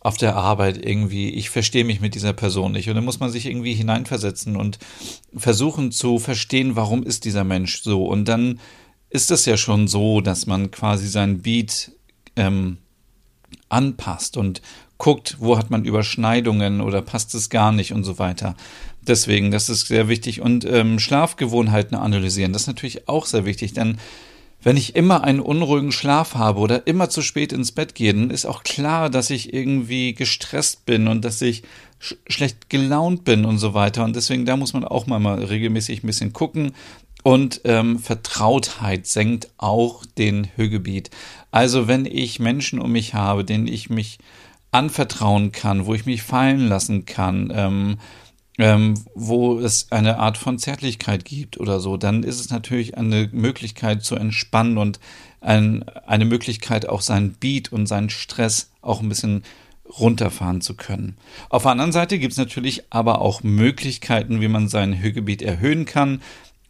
auf 0.04 0.18
der 0.18 0.36
Arbeit 0.36 0.84
irgendwie, 0.84 1.30
ich 1.30 1.48
verstehe 1.48 1.82
mich 1.82 2.02
mit 2.02 2.14
dieser 2.14 2.34
Person 2.34 2.72
nicht. 2.72 2.90
Und 2.90 2.94
dann 2.94 3.06
muss 3.06 3.20
man 3.20 3.30
sich 3.30 3.46
irgendwie 3.46 3.72
hineinversetzen 3.72 4.54
und 4.54 4.78
versuchen 5.34 5.92
zu 5.92 6.18
verstehen, 6.18 6.76
warum 6.76 7.02
ist 7.02 7.24
dieser 7.24 7.42
Mensch 7.42 7.82
so. 7.82 8.04
Und 8.04 8.26
dann 8.26 8.60
ist 9.08 9.30
es 9.30 9.46
ja 9.46 9.56
schon 9.56 9.88
so, 9.88 10.20
dass 10.20 10.46
man 10.46 10.70
quasi 10.70 11.08
sein 11.08 11.40
Beat 11.40 11.92
ähm, 12.36 12.76
anpasst 13.70 14.36
und 14.36 14.60
guckt, 14.98 15.38
wo 15.40 15.56
hat 15.56 15.70
man 15.70 15.86
Überschneidungen 15.86 16.82
oder 16.82 17.00
passt 17.00 17.34
es 17.34 17.48
gar 17.48 17.72
nicht 17.72 17.94
und 17.94 18.04
so 18.04 18.18
weiter. 18.18 18.56
Deswegen, 19.00 19.50
das 19.50 19.70
ist 19.70 19.86
sehr 19.86 20.08
wichtig. 20.08 20.42
Und 20.42 20.66
ähm, 20.66 20.98
Schlafgewohnheiten 20.98 21.96
analysieren, 21.96 22.52
das 22.52 22.62
ist 22.62 22.68
natürlich 22.68 23.08
auch 23.08 23.24
sehr 23.24 23.46
wichtig, 23.46 23.72
denn 23.72 23.96
wenn 24.64 24.78
ich 24.78 24.96
immer 24.96 25.22
einen 25.22 25.40
unruhigen 25.40 25.92
Schlaf 25.92 26.34
habe 26.34 26.58
oder 26.58 26.86
immer 26.86 27.10
zu 27.10 27.20
spät 27.20 27.52
ins 27.52 27.70
Bett 27.70 27.94
gehe, 27.94 28.14
dann 28.14 28.30
ist 28.30 28.46
auch 28.46 28.64
klar, 28.64 29.10
dass 29.10 29.28
ich 29.28 29.52
irgendwie 29.52 30.14
gestresst 30.14 30.86
bin 30.86 31.06
und 31.06 31.24
dass 31.24 31.40
ich 31.42 31.62
sch 32.00 32.16
schlecht 32.26 32.70
gelaunt 32.70 33.24
bin 33.24 33.44
und 33.44 33.58
so 33.58 33.74
weiter. 33.74 34.04
Und 34.04 34.16
deswegen, 34.16 34.46
da 34.46 34.56
muss 34.56 34.72
man 34.72 34.84
auch 34.84 35.06
mal, 35.06 35.20
mal 35.20 35.44
regelmäßig 35.44 36.02
ein 36.02 36.06
bisschen 36.06 36.32
gucken. 36.32 36.72
Und 37.22 37.60
ähm, 37.64 37.98
Vertrautheit 37.98 39.06
senkt 39.06 39.48
auch 39.58 40.04
den 40.18 40.48
Höhegebiet. 40.56 41.10
Also 41.50 41.86
wenn 41.86 42.06
ich 42.06 42.40
Menschen 42.40 42.78
um 42.78 42.92
mich 42.92 43.14
habe, 43.14 43.44
denen 43.44 43.66
ich 43.66 43.90
mich 43.90 44.18
anvertrauen 44.72 45.52
kann, 45.52 45.86
wo 45.86 45.94
ich 45.94 46.06
mich 46.06 46.22
fallen 46.22 46.68
lassen 46.68 47.04
kann, 47.04 47.52
ähm, 47.54 47.96
ähm, 48.58 48.94
wo 49.14 49.58
es 49.58 49.90
eine 49.90 50.18
Art 50.18 50.38
von 50.38 50.58
Zärtlichkeit 50.58 51.24
gibt 51.24 51.58
oder 51.58 51.80
so, 51.80 51.96
dann 51.96 52.22
ist 52.22 52.40
es 52.40 52.50
natürlich 52.50 52.96
eine 52.96 53.28
Möglichkeit 53.32 54.04
zu 54.04 54.14
entspannen 54.14 54.78
und 54.78 55.00
ein, 55.40 55.84
eine 56.06 56.24
Möglichkeit 56.24 56.88
auch 56.88 57.00
seinen 57.00 57.32
Beat 57.32 57.72
und 57.72 57.86
seinen 57.86 58.10
Stress 58.10 58.70
auch 58.80 59.00
ein 59.00 59.08
bisschen 59.08 59.42
runterfahren 59.98 60.60
zu 60.60 60.74
können. 60.74 61.16
Auf 61.50 61.62
der 61.62 61.72
anderen 61.72 61.92
Seite 61.92 62.18
gibt 62.18 62.32
es 62.32 62.38
natürlich 62.38 62.84
aber 62.90 63.20
auch 63.20 63.42
Möglichkeiten, 63.42 64.40
wie 64.40 64.48
man 64.48 64.68
sein 64.68 65.00
Höhegebiet 65.00 65.42
erhöhen 65.42 65.84
kann. 65.84 66.22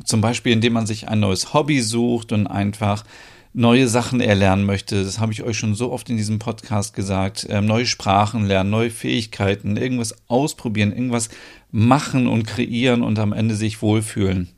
Zum 0.05 0.21
Beispiel, 0.21 0.53
indem 0.53 0.73
man 0.73 0.87
sich 0.87 1.09
ein 1.09 1.21
neues 1.21 1.55
Hobby 1.55 1.81
sucht 1.81 2.33
und 2.33 2.47
einfach 2.47 3.05
neue 3.53 3.87
Sachen 3.87 4.21
erlernen 4.21 4.65
möchte, 4.65 5.05
das 5.05 5.21
habe 5.21 5.33
ich 5.33 5.45
euch 5.45 5.57
schon 5.57 5.77
so 5.77 5.93
oft 5.93 6.11
in 6.11 6.17
diesem 6.17 6.41
Podcast 6.41 6.93
gesagt, 6.93 7.47
ähm, 7.49 7.67
neue 7.67 7.87
Sprachen 7.87 8.47
lernen, 8.47 8.71
neue 8.71 8.91
Fähigkeiten, 8.91 9.77
irgendwas 9.77 10.17
ausprobieren, 10.27 10.91
irgendwas 10.91 11.29
machen 11.75 12.29
und 12.29 12.47
kreieren 12.47 13.03
und 13.03 13.19
am 13.19 13.33
Ende 13.33 13.57
sich 13.57 13.83
wohlfühlen. 13.83 14.49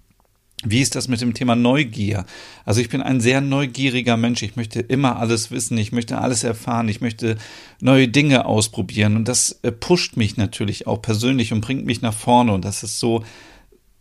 Wie 0.64 0.80
ist 0.80 0.96
das 0.96 1.08
mit 1.08 1.20
dem 1.20 1.32
Thema 1.32 1.56
Neugier? 1.56 2.26
Also 2.64 2.80
ich 2.80 2.88
bin 2.88 3.00
ein 3.00 3.20
sehr 3.20 3.40
neugieriger 3.40 4.16
Mensch. 4.16 4.42
Ich 4.42 4.56
möchte 4.56 4.80
immer 4.80 5.16
alles 5.16 5.50
wissen. 5.50 5.78
Ich 5.78 5.92
möchte 5.92 6.18
alles 6.18 6.44
erfahren. 6.44 6.88
Ich 6.88 7.00
möchte 7.00 7.37
neue 7.80 8.08
Dinge 8.08 8.44
ausprobieren. 8.46 9.16
Und 9.16 9.28
das 9.28 9.61
äh, 9.62 9.73
pusht 9.73 10.16
mich 10.16 10.37
natürlich 10.37 10.87
auch 10.87 11.00
persönlich 11.00 11.52
und 11.52 11.61
bringt 11.61 11.87
mich 11.87 12.02
nach 12.02 12.14
vorne. 12.14 12.52
Und 12.52 12.64
das 12.64 12.82
ist 12.82 12.99
so 12.99 13.23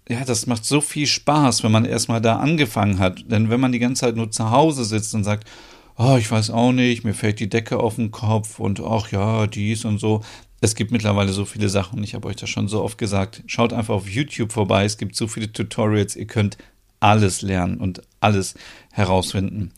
ja, 0.08 0.24
das 0.24 0.46
macht 0.46 0.66
so 0.66 0.82
viel 0.82 1.08
Spaß, 1.08 1.64
wenn 1.64 1.72
man 1.72 1.86
erstmal 1.86 2.22
da 2.22 2.38
angefangen 2.38 3.00
hat. 3.00 3.32
Denn 3.32 3.50
wenn 3.50 3.60
man 3.60 3.72
die 3.72 3.80
ganze 3.80 4.02
Zeit 4.02 4.16
nur 4.16 4.30
zu 4.30 4.52
Hause 4.52 4.86
sitzt 4.86 5.16
und 5.16 5.24
sagt, 5.24 5.50
oh, 5.98 6.18
ich 6.18 6.30
weiß 6.30 6.52
auch 6.52 6.72
nicht, 6.72 7.04
mir 7.04 7.14
fällt 7.14 7.40
die 7.40 7.50
Decke 7.50 7.80
auf 7.80 7.96
den 7.96 8.12
Kopf 8.12 8.60
und 8.60 8.82
ach 8.82 9.12
ja, 9.12 9.48
dies 9.48 9.86
und 9.86 10.00
so. 10.00 10.22
Es 10.62 10.76
gibt 10.76 10.92
mittlerweile 10.92 11.34
so 11.34 11.46
viele 11.46 11.70
Sachen, 11.70 12.04
ich 12.04 12.16
habe 12.16 12.28
euch 12.28 12.38
das 12.38 12.50
schon 12.50 12.68
so 12.68 12.82
oft 12.82 12.98
gesagt. 12.98 13.44
Schaut 13.48 13.74
einfach 13.74 13.94
auf 13.94 14.10
YouTube 14.10 14.52
vorbei, 14.52 14.86
es 14.86 14.98
gibt 14.98 15.16
so 15.16 15.28
viele 15.28 15.52
Tutorials, 15.52 16.16
ihr 16.16 16.28
könnt 16.28 16.58
alles 17.00 17.42
lernen 17.42 17.78
und 17.78 18.02
alles 18.20 18.56
herausfinden. 18.92 19.72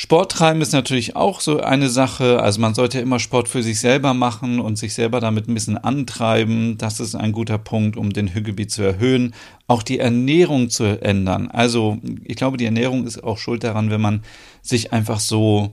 Sport 0.00 0.30
treiben 0.30 0.60
ist 0.60 0.72
natürlich 0.72 1.16
auch 1.16 1.40
so 1.40 1.58
eine 1.58 1.88
Sache. 1.88 2.40
Also 2.40 2.60
man 2.60 2.72
sollte 2.72 3.00
immer 3.00 3.18
Sport 3.18 3.48
für 3.48 3.64
sich 3.64 3.80
selber 3.80 4.14
machen 4.14 4.60
und 4.60 4.78
sich 4.78 4.94
selber 4.94 5.18
damit 5.18 5.48
ein 5.48 5.54
bisschen 5.54 5.76
antreiben. 5.76 6.78
Das 6.78 7.00
ist 7.00 7.16
ein 7.16 7.32
guter 7.32 7.58
Punkt, 7.58 7.96
um 7.96 8.12
den 8.12 8.28
Hügelgebiet 8.28 8.70
zu 8.70 8.82
erhöhen. 8.82 9.34
Auch 9.66 9.82
die 9.82 9.98
Ernährung 9.98 10.70
zu 10.70 10.84
ändern. 11.02 11.48
Also 11.48 11.98
ich 12.22 12.36
glaube, 12.36 12.58
die 12.58 12.66
Ernährung 12.66 13.08
ist 13.08 13.24
auch 13.24 13.38
schuld 13.38 13.64
daran, 13.64 13.90
wenn 13.90 14.00
man 14.00 14.22
sich 14.62 14.92
einfach 14.92 15.18
so 15.18 15.72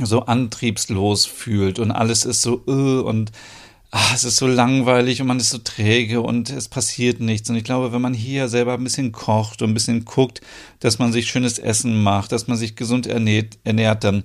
so 0.00 0.20
antriebslos 0.20 1.26
fühlt 1.26 1.78
und 1.78 1.90
alles 1.90 2.24
ist 2.24 2.42
so 2.42 2.62
uh, 2.66 3.02
und 3.02 3.30
ach, 3.94 4.14
es 4.14 4.24
ist 4.24 4.38
so 4.38 4.46
langweilig 4.46 5.20
und 5.20 5.26
man 5.26 5.38
ist 5.38 5.50
so 5.50 5.58
träge 5.58 6.22
und 6.22 6.48
es 6.48 6.68
passiert 6.68 7.20
nichts. 7.20 7.50
Und 7.50 7.56
ich 7.56 7.64
glaube, 7.64 7.92
wenn 7.92 8.00
man 8.00 8.14
hier 8.14 8.48
selber 8.48 8.72
ein 8.72 8.82
bisschen 8.82 9.12
kocht 9.12 9.60
und 9.60 9.70
ein 9.70 9.74
bisschen 9.74 10.06
guckt, 10.06 10.40
dass 10.80 10.98
man 10.98 11.12
sich 11.12 11.28
schönes 11.28 11.58
Essen 11.58 12.02
macht, 12.02 12.32
dass 12.32 12.48
man 12.48 12.56
sich 12.56 12.74
gesund 12.74 13.06
ernährt, 13.06 13.58
ernährt 13.64 14.02
dann, 14.02 14.24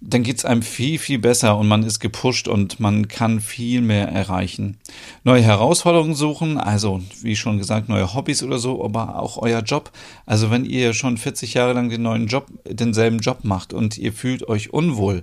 dann 0.00 0.24
geht's 0.24 0.44
einem 0.44 0.62
viel, 0.62 0.98
viel 0.98 1.20
besser 1.20 1.56
und 1.56 1.68
man 1.68 1.84
ist 1.84 2.00
gepusht 2.00 2.48
und 2.48 2.80
man 2.80 3.06
kann 3.06 3.40
viel 3.40 3.82
mehr 3.82 4.08
erreichen. 4.08 4.78
Neue 5.22 5.42
Herausforderungen 5.42 6.16
suchen, 6.16 6.58
also 6.58 7.00
wie 7.22 7.36
schon 7.36 7.58
gesagt, 7.58 7.88
neue 7.88 8.14
Hobbys 8.14 8.42
oder 8.42 8.58
so, 8.58 8.84
aber 8.84 9.20
auch 9.20 9.38
euer 9.38 9.60
Job. 9.60 9.92
Also 10.26 10.50
wenn 10.50 10.64
ihr 10.64 10.92
schon 10.92 11.18
40 11.18 11.54
Jahre 11.54 11.72
lang 11.72 11.88
den 11.88 12.02
neuen 12.02 12.26
Job, 12.26 12.48
denselben 12.68 13.20
Job 13.20 13.44
macht 13.44 13.72
und 13.72 13.96
ihr 13.96 14.12
fühlt 14.12 14.48
euch 14.48 14.72
unwohl, 14.72 15.22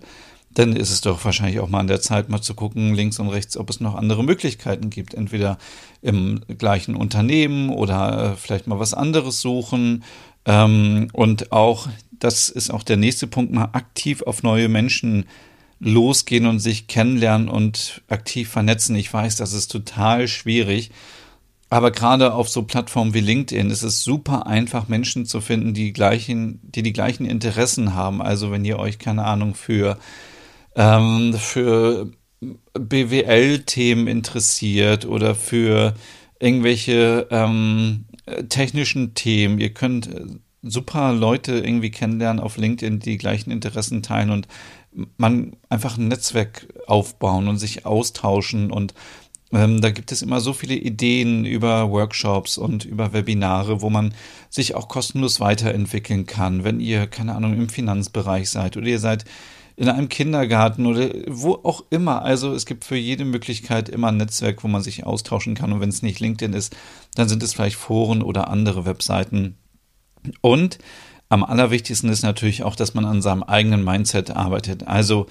dann 0.54 0.76
ist 0.76 0.92
es 0.92 1.02
doch 1.02 1.24
wahrscheinlich 1.24 1.60
auch 1.60 1.70
mal 1.70 1.80
an 1.80 1.88
der 1.88 2.02
Zeit, 2.02 2.30
mal 2.30 2.42
zu 2.42 2.54
gucken, 2.54 2.94
links 2.94 3.20
und 3.20 3.30
rechts, 3.30 3.58
ob 3.58 3.70
es 3.70 3.80
noch 3.80 3.96
andere 3.96 4.24
Möglichkeiten 4.24 4.90
gibt. 4.90 5.14
Entweder 5.14 5.58
im 6.02 6.42
gleichen 6.58 6.96
Unternehmen 6.96 7.70
oder 7.70 8.34
äh, 8.34 8.36
vielleicht 8.36 8.68
mal 8.68 8.80
was 8.80 8.94
anderes 8.94 9.42
suchen. 9.42 10.04
Ähm, 10.46 11.08
und 11.14 11.52
auch, 11.52 11.88
das 12.12 12.50
ist 12.50 12.72
auch 12.72 12.84
der 12.84 12.98
nächste 12.98 13.28
Punkt, 13.28 13.54
mal 13.54 13.70
aktiv 13.74 14.24
auf 14.24 14.44
neue 14.44 14.68
Menschen 14.68 15.26
losgehen 15.80 16.46
und 16.46 16.60
sich 16.60 16.88
kennenlernen 16.88 17.50
und 17.50 18.02
aktiv 18.08 18.50
vernetzen. 18.50 18.96
Ich 18.96 19.12
weiß, 19.12 19.38
das 19.38 19.54
ist 19.54 19.72
total 19.72 20.28
schwierig. 20.28 20.92
Aber 21.70 21.92
gerade 21.92 22.34
auf 22.34 22.50
so 22.50 22.64
Plattformen 22.64 23.14
wie 23.14 23.22
LinkedIn 23.22 23.70
ist 23.70 23.82
es 23.82 24.04
super 24.04 24.46
einfach, 24.46 24.90
Menschen 24.90 25.26
zu 25.26 25.40
finden, 25.40 25.74
die 25.74 25.94
gleichen, 25.94 26.60
die 26.64 26.84
die 26.84 26.92
gleichen 26.92 27.26
Interessen 27.26 27.94
haben. 27.94 28.22
Also 28.22 28.52
wenn 28.52 28.66
ihr 28.66 28.78
euch, 28.78 29.00
keine 29.00 29.24
Ahnung, 29.24 29.56
für 29.56 29.98
ähm, 30.76 31.34
für 31.34 32.12
BWL-Themen 32.74 34.08
interessiert 34.08 35.06
oder 35.06 35.36
für 35.36 35.94
irgendwelche 36.40 37.28
ähm, 37.30 38.06
technischen 38.50 39.14
Themen. 39.14 39.60
Ihr 39.60 39.74
könnt 39.74 40.08
äh, 40.08 40.26
super 40.64 41.14
Leute 41.14 41.54
irgendwie 41.54 41.92
kennenlernen 41.92 42.42
auf 42.42 42.58
LinkedIn, 42.58 43.00
die 43.00 43.18
gleichen 43.18 43.52
Interessen 43.52 44.04
teilen 44.04 44.32
und 44.32 44.48
man 45.18 45.56
einfach 45.70 45.98
ein 45.98 46.08
Netzwerk 46.08 46.68
aufbauen 46.88 47.48
und 47.48 47.58
sich 47.58 47.86
austauschen 47.86 48.72
und 48.72 48.94
ähm, 49.54 49.82
da 49.82 49.92
gibt 49.92 50.12
es 50.12 50.22
immer 50.22 50.40
so 50.40 50.54
viele 50.54 50.76
Ideen 50.76 51.46
über 51.46 51.90
Workshops 51.90 52.58
und 52.58 52.86
über 52.86 53.14
Webinare, 53.14 53.82
wo 53.82 53.90
man 53.90 54.14
sich 54.50 54.76
auch 54.76 54.88
kostenlos 54.88 55.40
weiterentwickeln 55.40 56.26
kann, 56.26 56.64
wenn 56.64 56.80
ihr, 56.80 57.08
keine 57.08 57.36
Ahnung, 57.36 57.54
im 57.54 57.70
Finanzbereich 57.70 58.50
seid 58.50 58.78
oder 58.78 58.88
ihr 58.88 59.00
seid 59.00 59.26
in 59.82 59.90
einem 59.90 60.10
Kindergarten 60.10 60.86
oder 60.86 61.10
wo 61.28 61.56
auch 61.64 61.86
immer. 61.90 62.22
Also 62.22 62.54
es 62.54 62.68
gibt 62.68 62.86
für 62.86 62.96
jede 62.96 63.26
Möglichkeit 63.26 63.90
immer 63.90 64.10
ein 64.10 64.18
Netzwerk, 64.18 64.64
wo 64.64 64.68
man 64.68 64.84
sich 64.84 65.08
austauschen 65.08 65.56
kann. 65.56 65.74
Und 65.74 65.80
wenn 65.80 65.90
es 65.90 66.04
nicht 66.04 66.20
LinkedIn 66.20 66.54
ist, 66.54 66.76
dann 67.16 67.28
sind 67.28 67.42
es 67.42 67.56
vielleicht 67.56 67.78
Foren 67.78 68.22
oder 68.22 68.48
andere 68.48 68.86
Webseiten. 68.86 69.58
Und 70.42 70.78
am 71.30 71.44
allerwichtigsten 71.44 72.12
ist 72.12 72.22
natürlich 72.22 72.62
auch, 72.62 72.76
dass 72.76 72.94
man 72.94 73.06
an 73.06 73.24
seinem 73.24 73.42
eigenen 73.42 73.84
Mindset 73.84 74.30
arbeitet. 74.30 74.86
Also 74.86 75.26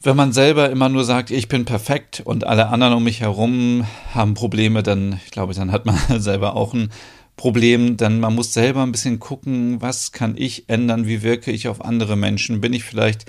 wenn 0.00 0.14
man 0.14 0.32
selber 0.32 0.70
immer 0.70 0.88
nur 0.88 1.02
sagt, 1.02 1.32
ich 1.32 1.48
bin 1.48 1.64
perfekt 1.64 2.22
und 2.24 2.46
alle 2.46 2.68
anderen 2.68 2.94
um 2.94 3.02
mich 3.02 3.20
herum 3.20 3.84
haben 4.14 4.34
Probleme, 4.34 4.84
dann, 4.84 5.18
ich 5.24 5.32
glaube, 5.32 5.54
dann 5.54 5.72
hat 5.72 5.86
man 5.86 5.98
selber 6.20 6.54
auch 6.54 6.72
ein 6.72 6.90
Problem, 7.34 7.96
denn 7.96 8.20
man 8.20 8.36
muss 8.36 8.54
selber 8.54 8.84
ein 8.84 8.92
bisschen 8.92 9.18
gucken, 9.18 9.82
was 9.82 10.12
kann 10.12 10.36
ich 10.38 10.68
ändern, 10.68 11.08
wie 11.08 11.22
wirke 11.22 11.50
ich 11.50 11.66
auf 11.66 11.84
andere 11.84 12.16
Menschen, 12.16 12.60
bin 12.60 12.72
ich 12.72 12.84
vielleicht 12.84 13.26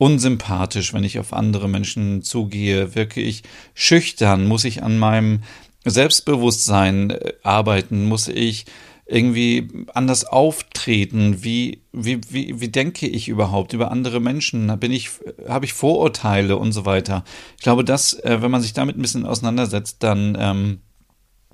unsympathisch, 0.00 0.94
wenn 0.94 1.04
ich 1.04 1.18
auf 1.18 1.34
andere 1.34 1.68
Menschen 1.68 2.22
zugehe, 2.22 2.94
wirke 2.94 3.20
ich 3.20 3.42
schüchtern, 3.74 4.48
muss 4.48 4.64
ich 4.64 4.82
an 4.82 4.98
meinem 4.98 5.42
Selbstbewusstsein 5.84 7.10
äh, 7.10 7.34
arbeiten, 7.42 8.06
muss 8.06 8.26
ich 8.26 8.64
irgendwie 9.04 9.68
anders 9.92 10.24
auftreten? 10.24 11.44
Wie, 11.44 11.82
wie, 11.92 12.18
wie, 12.30 12.60
wie 12.60 12.68
denke 12.68 13.08
ich 13.08 13.28
überhaupt 13.28 13.74
über 13.74 13.90
andere 13.90 14.20
Menschen? 14.20 14.78
Bin 14.80 14.90
ich, 14.90 15.10
habe 15.46 15.66
ich 15.66 15.74
Vorurteile 15.74 16.56
und 16.56 16.72
so 16.72 16.86
weiter? 16.86 17.22
Ich 17.58 17.62
glaube, 17.62 17.84
dass, 17.84 18.14
äh, 18.14 18.38
wenn 18.40 18.50
man 18.50 18.62
sich 18.62 18.72
damit 18.72 18.96
ein 18.96 19.02
bisschen 19.02 19.26
auseinandersetzt, 19.26 20.02
dann, 20.02 20.34
ähm, 20.40 20.80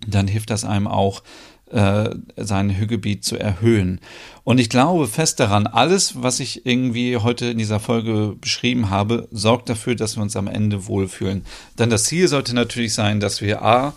dann 0.06 0.28
hilft 0.28 0.50
das 0.50 0.64
einem 0.64 0.86
auch, 0.86 1.24
äh, 1.70 2.10
sein 2.36 2.76
Hügebiet 2.76 3.24
zu 3.24 3.36
erhöhen. 3.36 4.00
Und 4.44 4.58
ich 4.58 4.68
glaube 4.68 5.06
fest 5.06 5.40
daran, 5.40 5.66
alles, 5.66 6.22
was 6.22 6.40
ich 6.40 6.64
irgendwie 6.64 7.16
heute 7.16 7.46
in 7.46 7.58
dieser 7.58 7.80
Folge 7.80 8.36
beschrieben 8.40 8.90
habe, 8.90 9.28
sorgt 9.30 9.68
dafür, 9.68 9.96
dass 9.96 10.16
wir 10.16 10.22
uns 10.22 10.36
am 10.36 10.46
Ende 10.46 10.86
wohlfühlen. 10.86 11.44
Denn 11.78 11.90
das 11.90 12.04
Ziel 12.04 12.28
sollte 12.28 12.54
natürlich 12.54 12.94
sein, 12.94 13.20
dass 13.20 13.40
wir 13.40 13.62
A, 13.62 13.94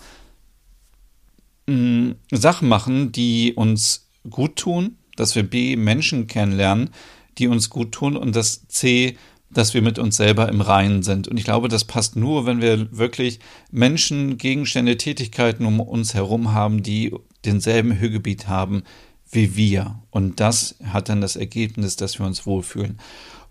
Sachen 2.32 2.68
machen, 2.68 3.12
die 3.12 3.54
uns 3.54 4.08
gut 4.28 4.56
tun, 4.56 4.96
dass 5.16 5.36
wir 5.36 5.42
B, 5.42 5.76
Menschen 5.76 6.26
kennenlernen, 6.26 6.90
die 7.38 7.46
uns 7.46 7.70
gut 7.70 7.92
tun 7.92 8.16
und 8.16 8.34
dass 8.34 8.66
C, 8.66 9.16
dass 9.50 9.74
wir 9.74 9.82
mit 9.82 9.98
uns 9.98 10.16
selber 10.16 10.48
im 10.48 10.60
Reinen 10.60 11.02
sind. 11.02 11.28
Und 11.28 11.36
ich 11.36 11.44
glaube, 11.44 11.68
das 11.68 11.84
passt 11.84 12.16
nur, 12.16 12.46
wenn 12.46 12.60
wir 12.60 12.96
wirklich 12.96 13.40
Menschen, 13.70 14.38
Gegenstände, 14.38 14.96
Tätigkeiten 14.96 15.64
um 15.64 15.80
uns 15.80 16.14
herum 16.14 16.52
haben, 16.52 16.82
die 16.82 17.12
denselben 17.44 17.98
Hörgebiet 17.98 18.48
haben 18.48 18.82
wie 19.30 19.56
wir. 19.56 20.00
Und 20.10 20.40
das 20.40 20.76
hat 20.84 21.08
dann 21.08 21.20
das 21.20 21.36
Ergebnis, 21.36 21.96
dass 21.96 22.18
wir 22.18 22.26
uns 22.26 22.46
wohlfühlen. 22.46 22.98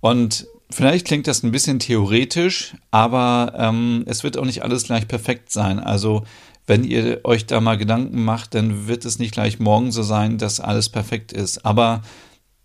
Und 0.02 0.48
vielleicht 0.70 1.08
klingt 1.08 1.28
das 1.28 1.44
ein 1.44 1.52
bisschen 1.52 1.80
theoretisch, 1.80 2.76
aber 2.92 3.54
ähm, 3.58 4.04
es 4.06 4.24
wird 4.24 4.38
auch 4.38 4.46
nicht 4.46 4.64
alles 4.64 4.84
gleich 4.84 5.08
perfekt 5.08 5.52
sein. 5.52 5.80
Also 5.80 6.24
wenn 6.68 6.84
ihr 6.84 7.22
euch 7.24 7.46
da 7.46 7.62
mal 7.62 7.78
Gedanken 7.78 8.24
macht, 8.24 8.54
dann 8.54 8.88
wird 8.88 9.06
es 9.06 9.20
nicht 9.20 9.34
gleich 9.34 9.60
morgen 9.60 9.92
so 9.92 10.04
sein, 10.04 10.38
dass 10.38 10.60
alles 10.60 10.90
perfekt 10.90 11.32
ist. 11.32 11.66
Aber 11.66 12.02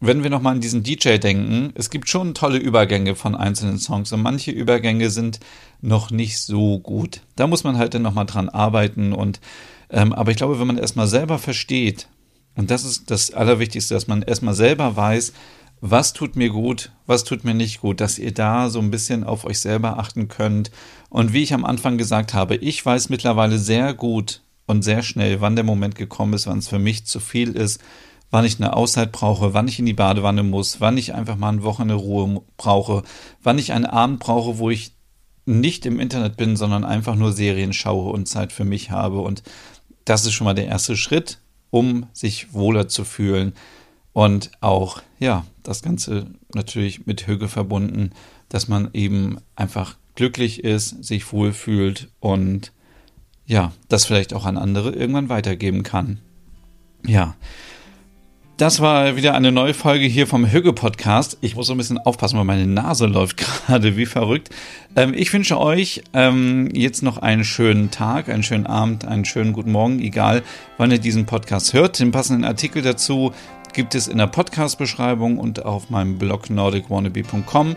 wenn 0.00 0.22
wir 0.22 0.30
nochmal 0.30 0.54
an 0.54 0.60
diesen 0.60 0.82
DJ 0.82 1.16
denken, 1.16 1.72
es 1.74 1.88
gibt 1.88 2.10
schon 2.10 2.34
tolle 2.34 2.58
Übergänge 2.58 3.14
von 3.14 3.34
einzelnen 3.34 3.78
Songs 3.78 4.12
und 4.12 4.20
manche 4.20 4.50
Übergänge 4.50 5.08
sind 5.08 5.40
noch 5.80 6.10
nicht 6.10 6.40
so 6.40 6.78
gut. 6.80 7.22
Da 7.36 7.46
muss 7.46 7.64
man 7.64 7.78
halt 7.78 7.94
dann 7.94 8.02
nochmal 8.02 8.26
dran 8.26 8.50
arbeiten 8.50 9.14
und 9.14 9.40
ähm, 9.90 10.12
aber 10.12 10.30
ich 10.30 10.36
glaube, 10.36 10.58
wenn 10.58 10.66
man 10.66 10.78
erstmal 10.78 11.06
selber 11.06 11.38
versteht, 11.38 12.08
und 12.56 12.70
das 12.70 12.84
ist 12.84 13.10
das 13.10 13.32
Allerwichtigste, 13.32 13.94
dass 13.94 14.06
man 14.06 14.22
erstmal 14.22 14.54
selber 14.54 14.96
weiß, 14.96 15.32
was 15.80 16.12
tut 16.12 16.36
mir 16.36 16.48
gut, 16.48 16.92
was 17.06 17.24
tut 17.24 17.44
mir 17.44 17.54
nicht 17.54 17.80
gut, 17.80 18.00
dass 18.00 18.18
ihr 18.18 18.32
da 18.32 18.70
so 18.70 18.78
ein 18.78 18.90
bisschen 18.90 19.24
auf 19.24 19.44
euch 19.44 19.60
selber 19.60 19.98
achten 19.98 20.28
könnt. 20.28 20.70
Und 21.10 21.32
wie 21.32 21.42
ich 21.42 21.52
am 21.52 21.64
Anfang 21.64 21.98
gesagt 21.98 22.32
habe, 22.32 22.56
ich 22.56 22.84
weiß 22.84 23.10
mittlerweile 23.10 23.58
sehr 23.58 23.92
gut 23.92 24.40
und 24.66 24.82
sehr 24.82 25.02
schnell, 25.02 25.40
wann 25.40 25.56
der 25.56 25.64
Moment 25.64 25.94
gekommen 25.94 26.32
ist, 26.32 26.46
wann 26.46 26.58
es 26.58 26.68
für 26.68 26.78
mich 26.78 27.06
zu 27.06 27.20
viel 27.20 27.50
ist, 27.50 27.82
wann 28.30 28.44
ich 28.44 28.58
eine 28.58 28.74
Auszeit 28.74 29.12
brauche, 29.12 29.52
wann 29.52 29.68
ich 29.68 29.78
in 29.78 29.86
die 29.86 29.92
Badewanne 29.92 30.42
muss, 30.42 30.80
wann 30.80 30.96
ich 30.96 31.12
einfach 31.12 31.36
mal 31.36 31.50
eine 31.50 31.62
Woche 31.62 31.82
eine 31.82 31.94
Ruhe 31.94 32.42
brauche, 32.56 33.02
wann 33.42 33.58
ich 33.58 33.72
einen 33.72 33.86
Abend 33.86 34.20
brauche, 34.20 34.58
wo 34.58 34.70
ich 34.70 34.92
nicht 35.46 35.86
im 35.86 36.00
Internet 36.00 36.36
bin, 36.36 36.56
sondern 36.56 36.84
einfach 36.84 37.16
nur 37.16 37.32
Serien 37.32 37.72
schaue 37.72 38.12
und 38.12 38.28
Zeit 38.28 38.52
für 38.52 38.64
mich 38.64 38.90
habe. 38.90 39.20
Und 39.20 39.42
das 40.04 40.24
ist 40.26 40.32
schon 40.32 40.46
mal 40.46 40.54
der 40.54 40.66
erste 40.66 40.96
Schritt, 40.96 41.38
um 41.70 42.06
sich 42.12 42.52
wohler 42.52 42.88
zu 42.88 43.04
fühlen. 43.04 43.52
Und 44.12 44.50
auch, 44.60 45.02
ja, 45.18 45.44
das 45.62 45.82
Ganze 45.82 46.26
natürlich 46.54 47.06
mit 47.06 47.26
Hüge 47.26 47.48
verbunden, 47.48 48.10
dass 48.48 48.68
man 48.68 48.90
eben 48.92 49.38
einfach 49.56 49.96
glücklich 50.14 50.62
ist, 50.62 51.04
sich 51.04 51.32
wohlfühlt 51.32 52.08
und 52.20 52.72
ja, 53.46 53.72
das 53.88 54.04
vielleicht 54.04 54.32
auch 54.32 54.46
an 54.46 54.56
andere 54.56 54.92
irgendwann 54.92 55.28
weitergeben 55.28 55.82
kann. 55.82 56.20
Ja, 57.04 57.34
das 58.56 58.80
war 58.80 59.16
wieder 59.16 59.34
eine 59.34 59.50
neue 59.50 59.74
Folge 59.74 60.06
hier 60.06 60.26
vom 60.26 60.46
Hügge 60.46 60.72
Podcast. 60.72 61.38
Ich 61.40 61.56
muss 61.56 61.66
so 61.66 61.74
ein 61.74 61.76
bisschen 61.76 61.98
aufpassen, 61.98 62.38
weil 62.38 62.44
meine 62.44 62.66
Nase 62.66 63.06
läuft 63.08 63.36
gerade 63.36 63.96
wie 63.96 64.06
verrückt. 64.06 64.50
Ähm, 64.94 65.12
ich 65.14 65.32
wünsche 65.32 65.58
euch 65.58 66.02
ähm, 66.12 66.68
jetzt 66.72 67.02
noch 67.02 67.18
einen 67.18 67.44
schönen 67.44 67.90
Tag, 67.90 68.28
einen 68.28 68.42
schönen 68.42 68.66
Abend, 68.66 69.04
einen 69.06 69.24
schönen 69.24 69.52
guten 69.52 69.72
Morgen, 69.72 70.00
egal 70.00 70.42
wann 70.78 70.90
ihr 70.90 70.98
diesen 70.98 71.26
Podcast 71.26 71.72
hört. 71.72 71.98
Den 71.98 72.12
passenden 72.12 72.44
Artikel 72.44 72.82
dazu 72.82 73.32
gibt 73.72 73.94
es 73.96 74.06
in 74.06 74.18
der 74.18 74.28
Podcast-Beschreibung 74.28 75.38
und 75.38 75.64
auf 75.64 75.90
meinem 75.90 76.18
Blog 76.18 76.48
nordicwannabe.com 76.48 77.74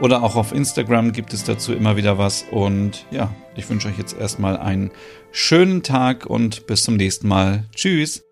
oder 0.00 0.22
auch 0.22 0.36
auf 0.36 0.52
Instagram 0.52 1.12
gibt 1.12 1.34
es 1.34 1.44
dazu 1.44 1.74
immer 1.74 1.96
wieder 1.96 2.18
was. 2.18 2.44
Und 2.50 3.04
ja, 3.10 3.34
ich 3.56 3.68
wünsche 3.68 3.88
euch 3.88 3.98
jetzt 3.98 4.16
erstmal 4.18 4.56
einen 4.56 4.92
schönen 5.32 5.82
Tag 5.82 6.26
und 6.26 6.66
bis 6.66 6.84
zum 6.84 6.96
nächsten 6.96 7.28
Mal. 7.28 7.64
Tschüss. 7.74 8.29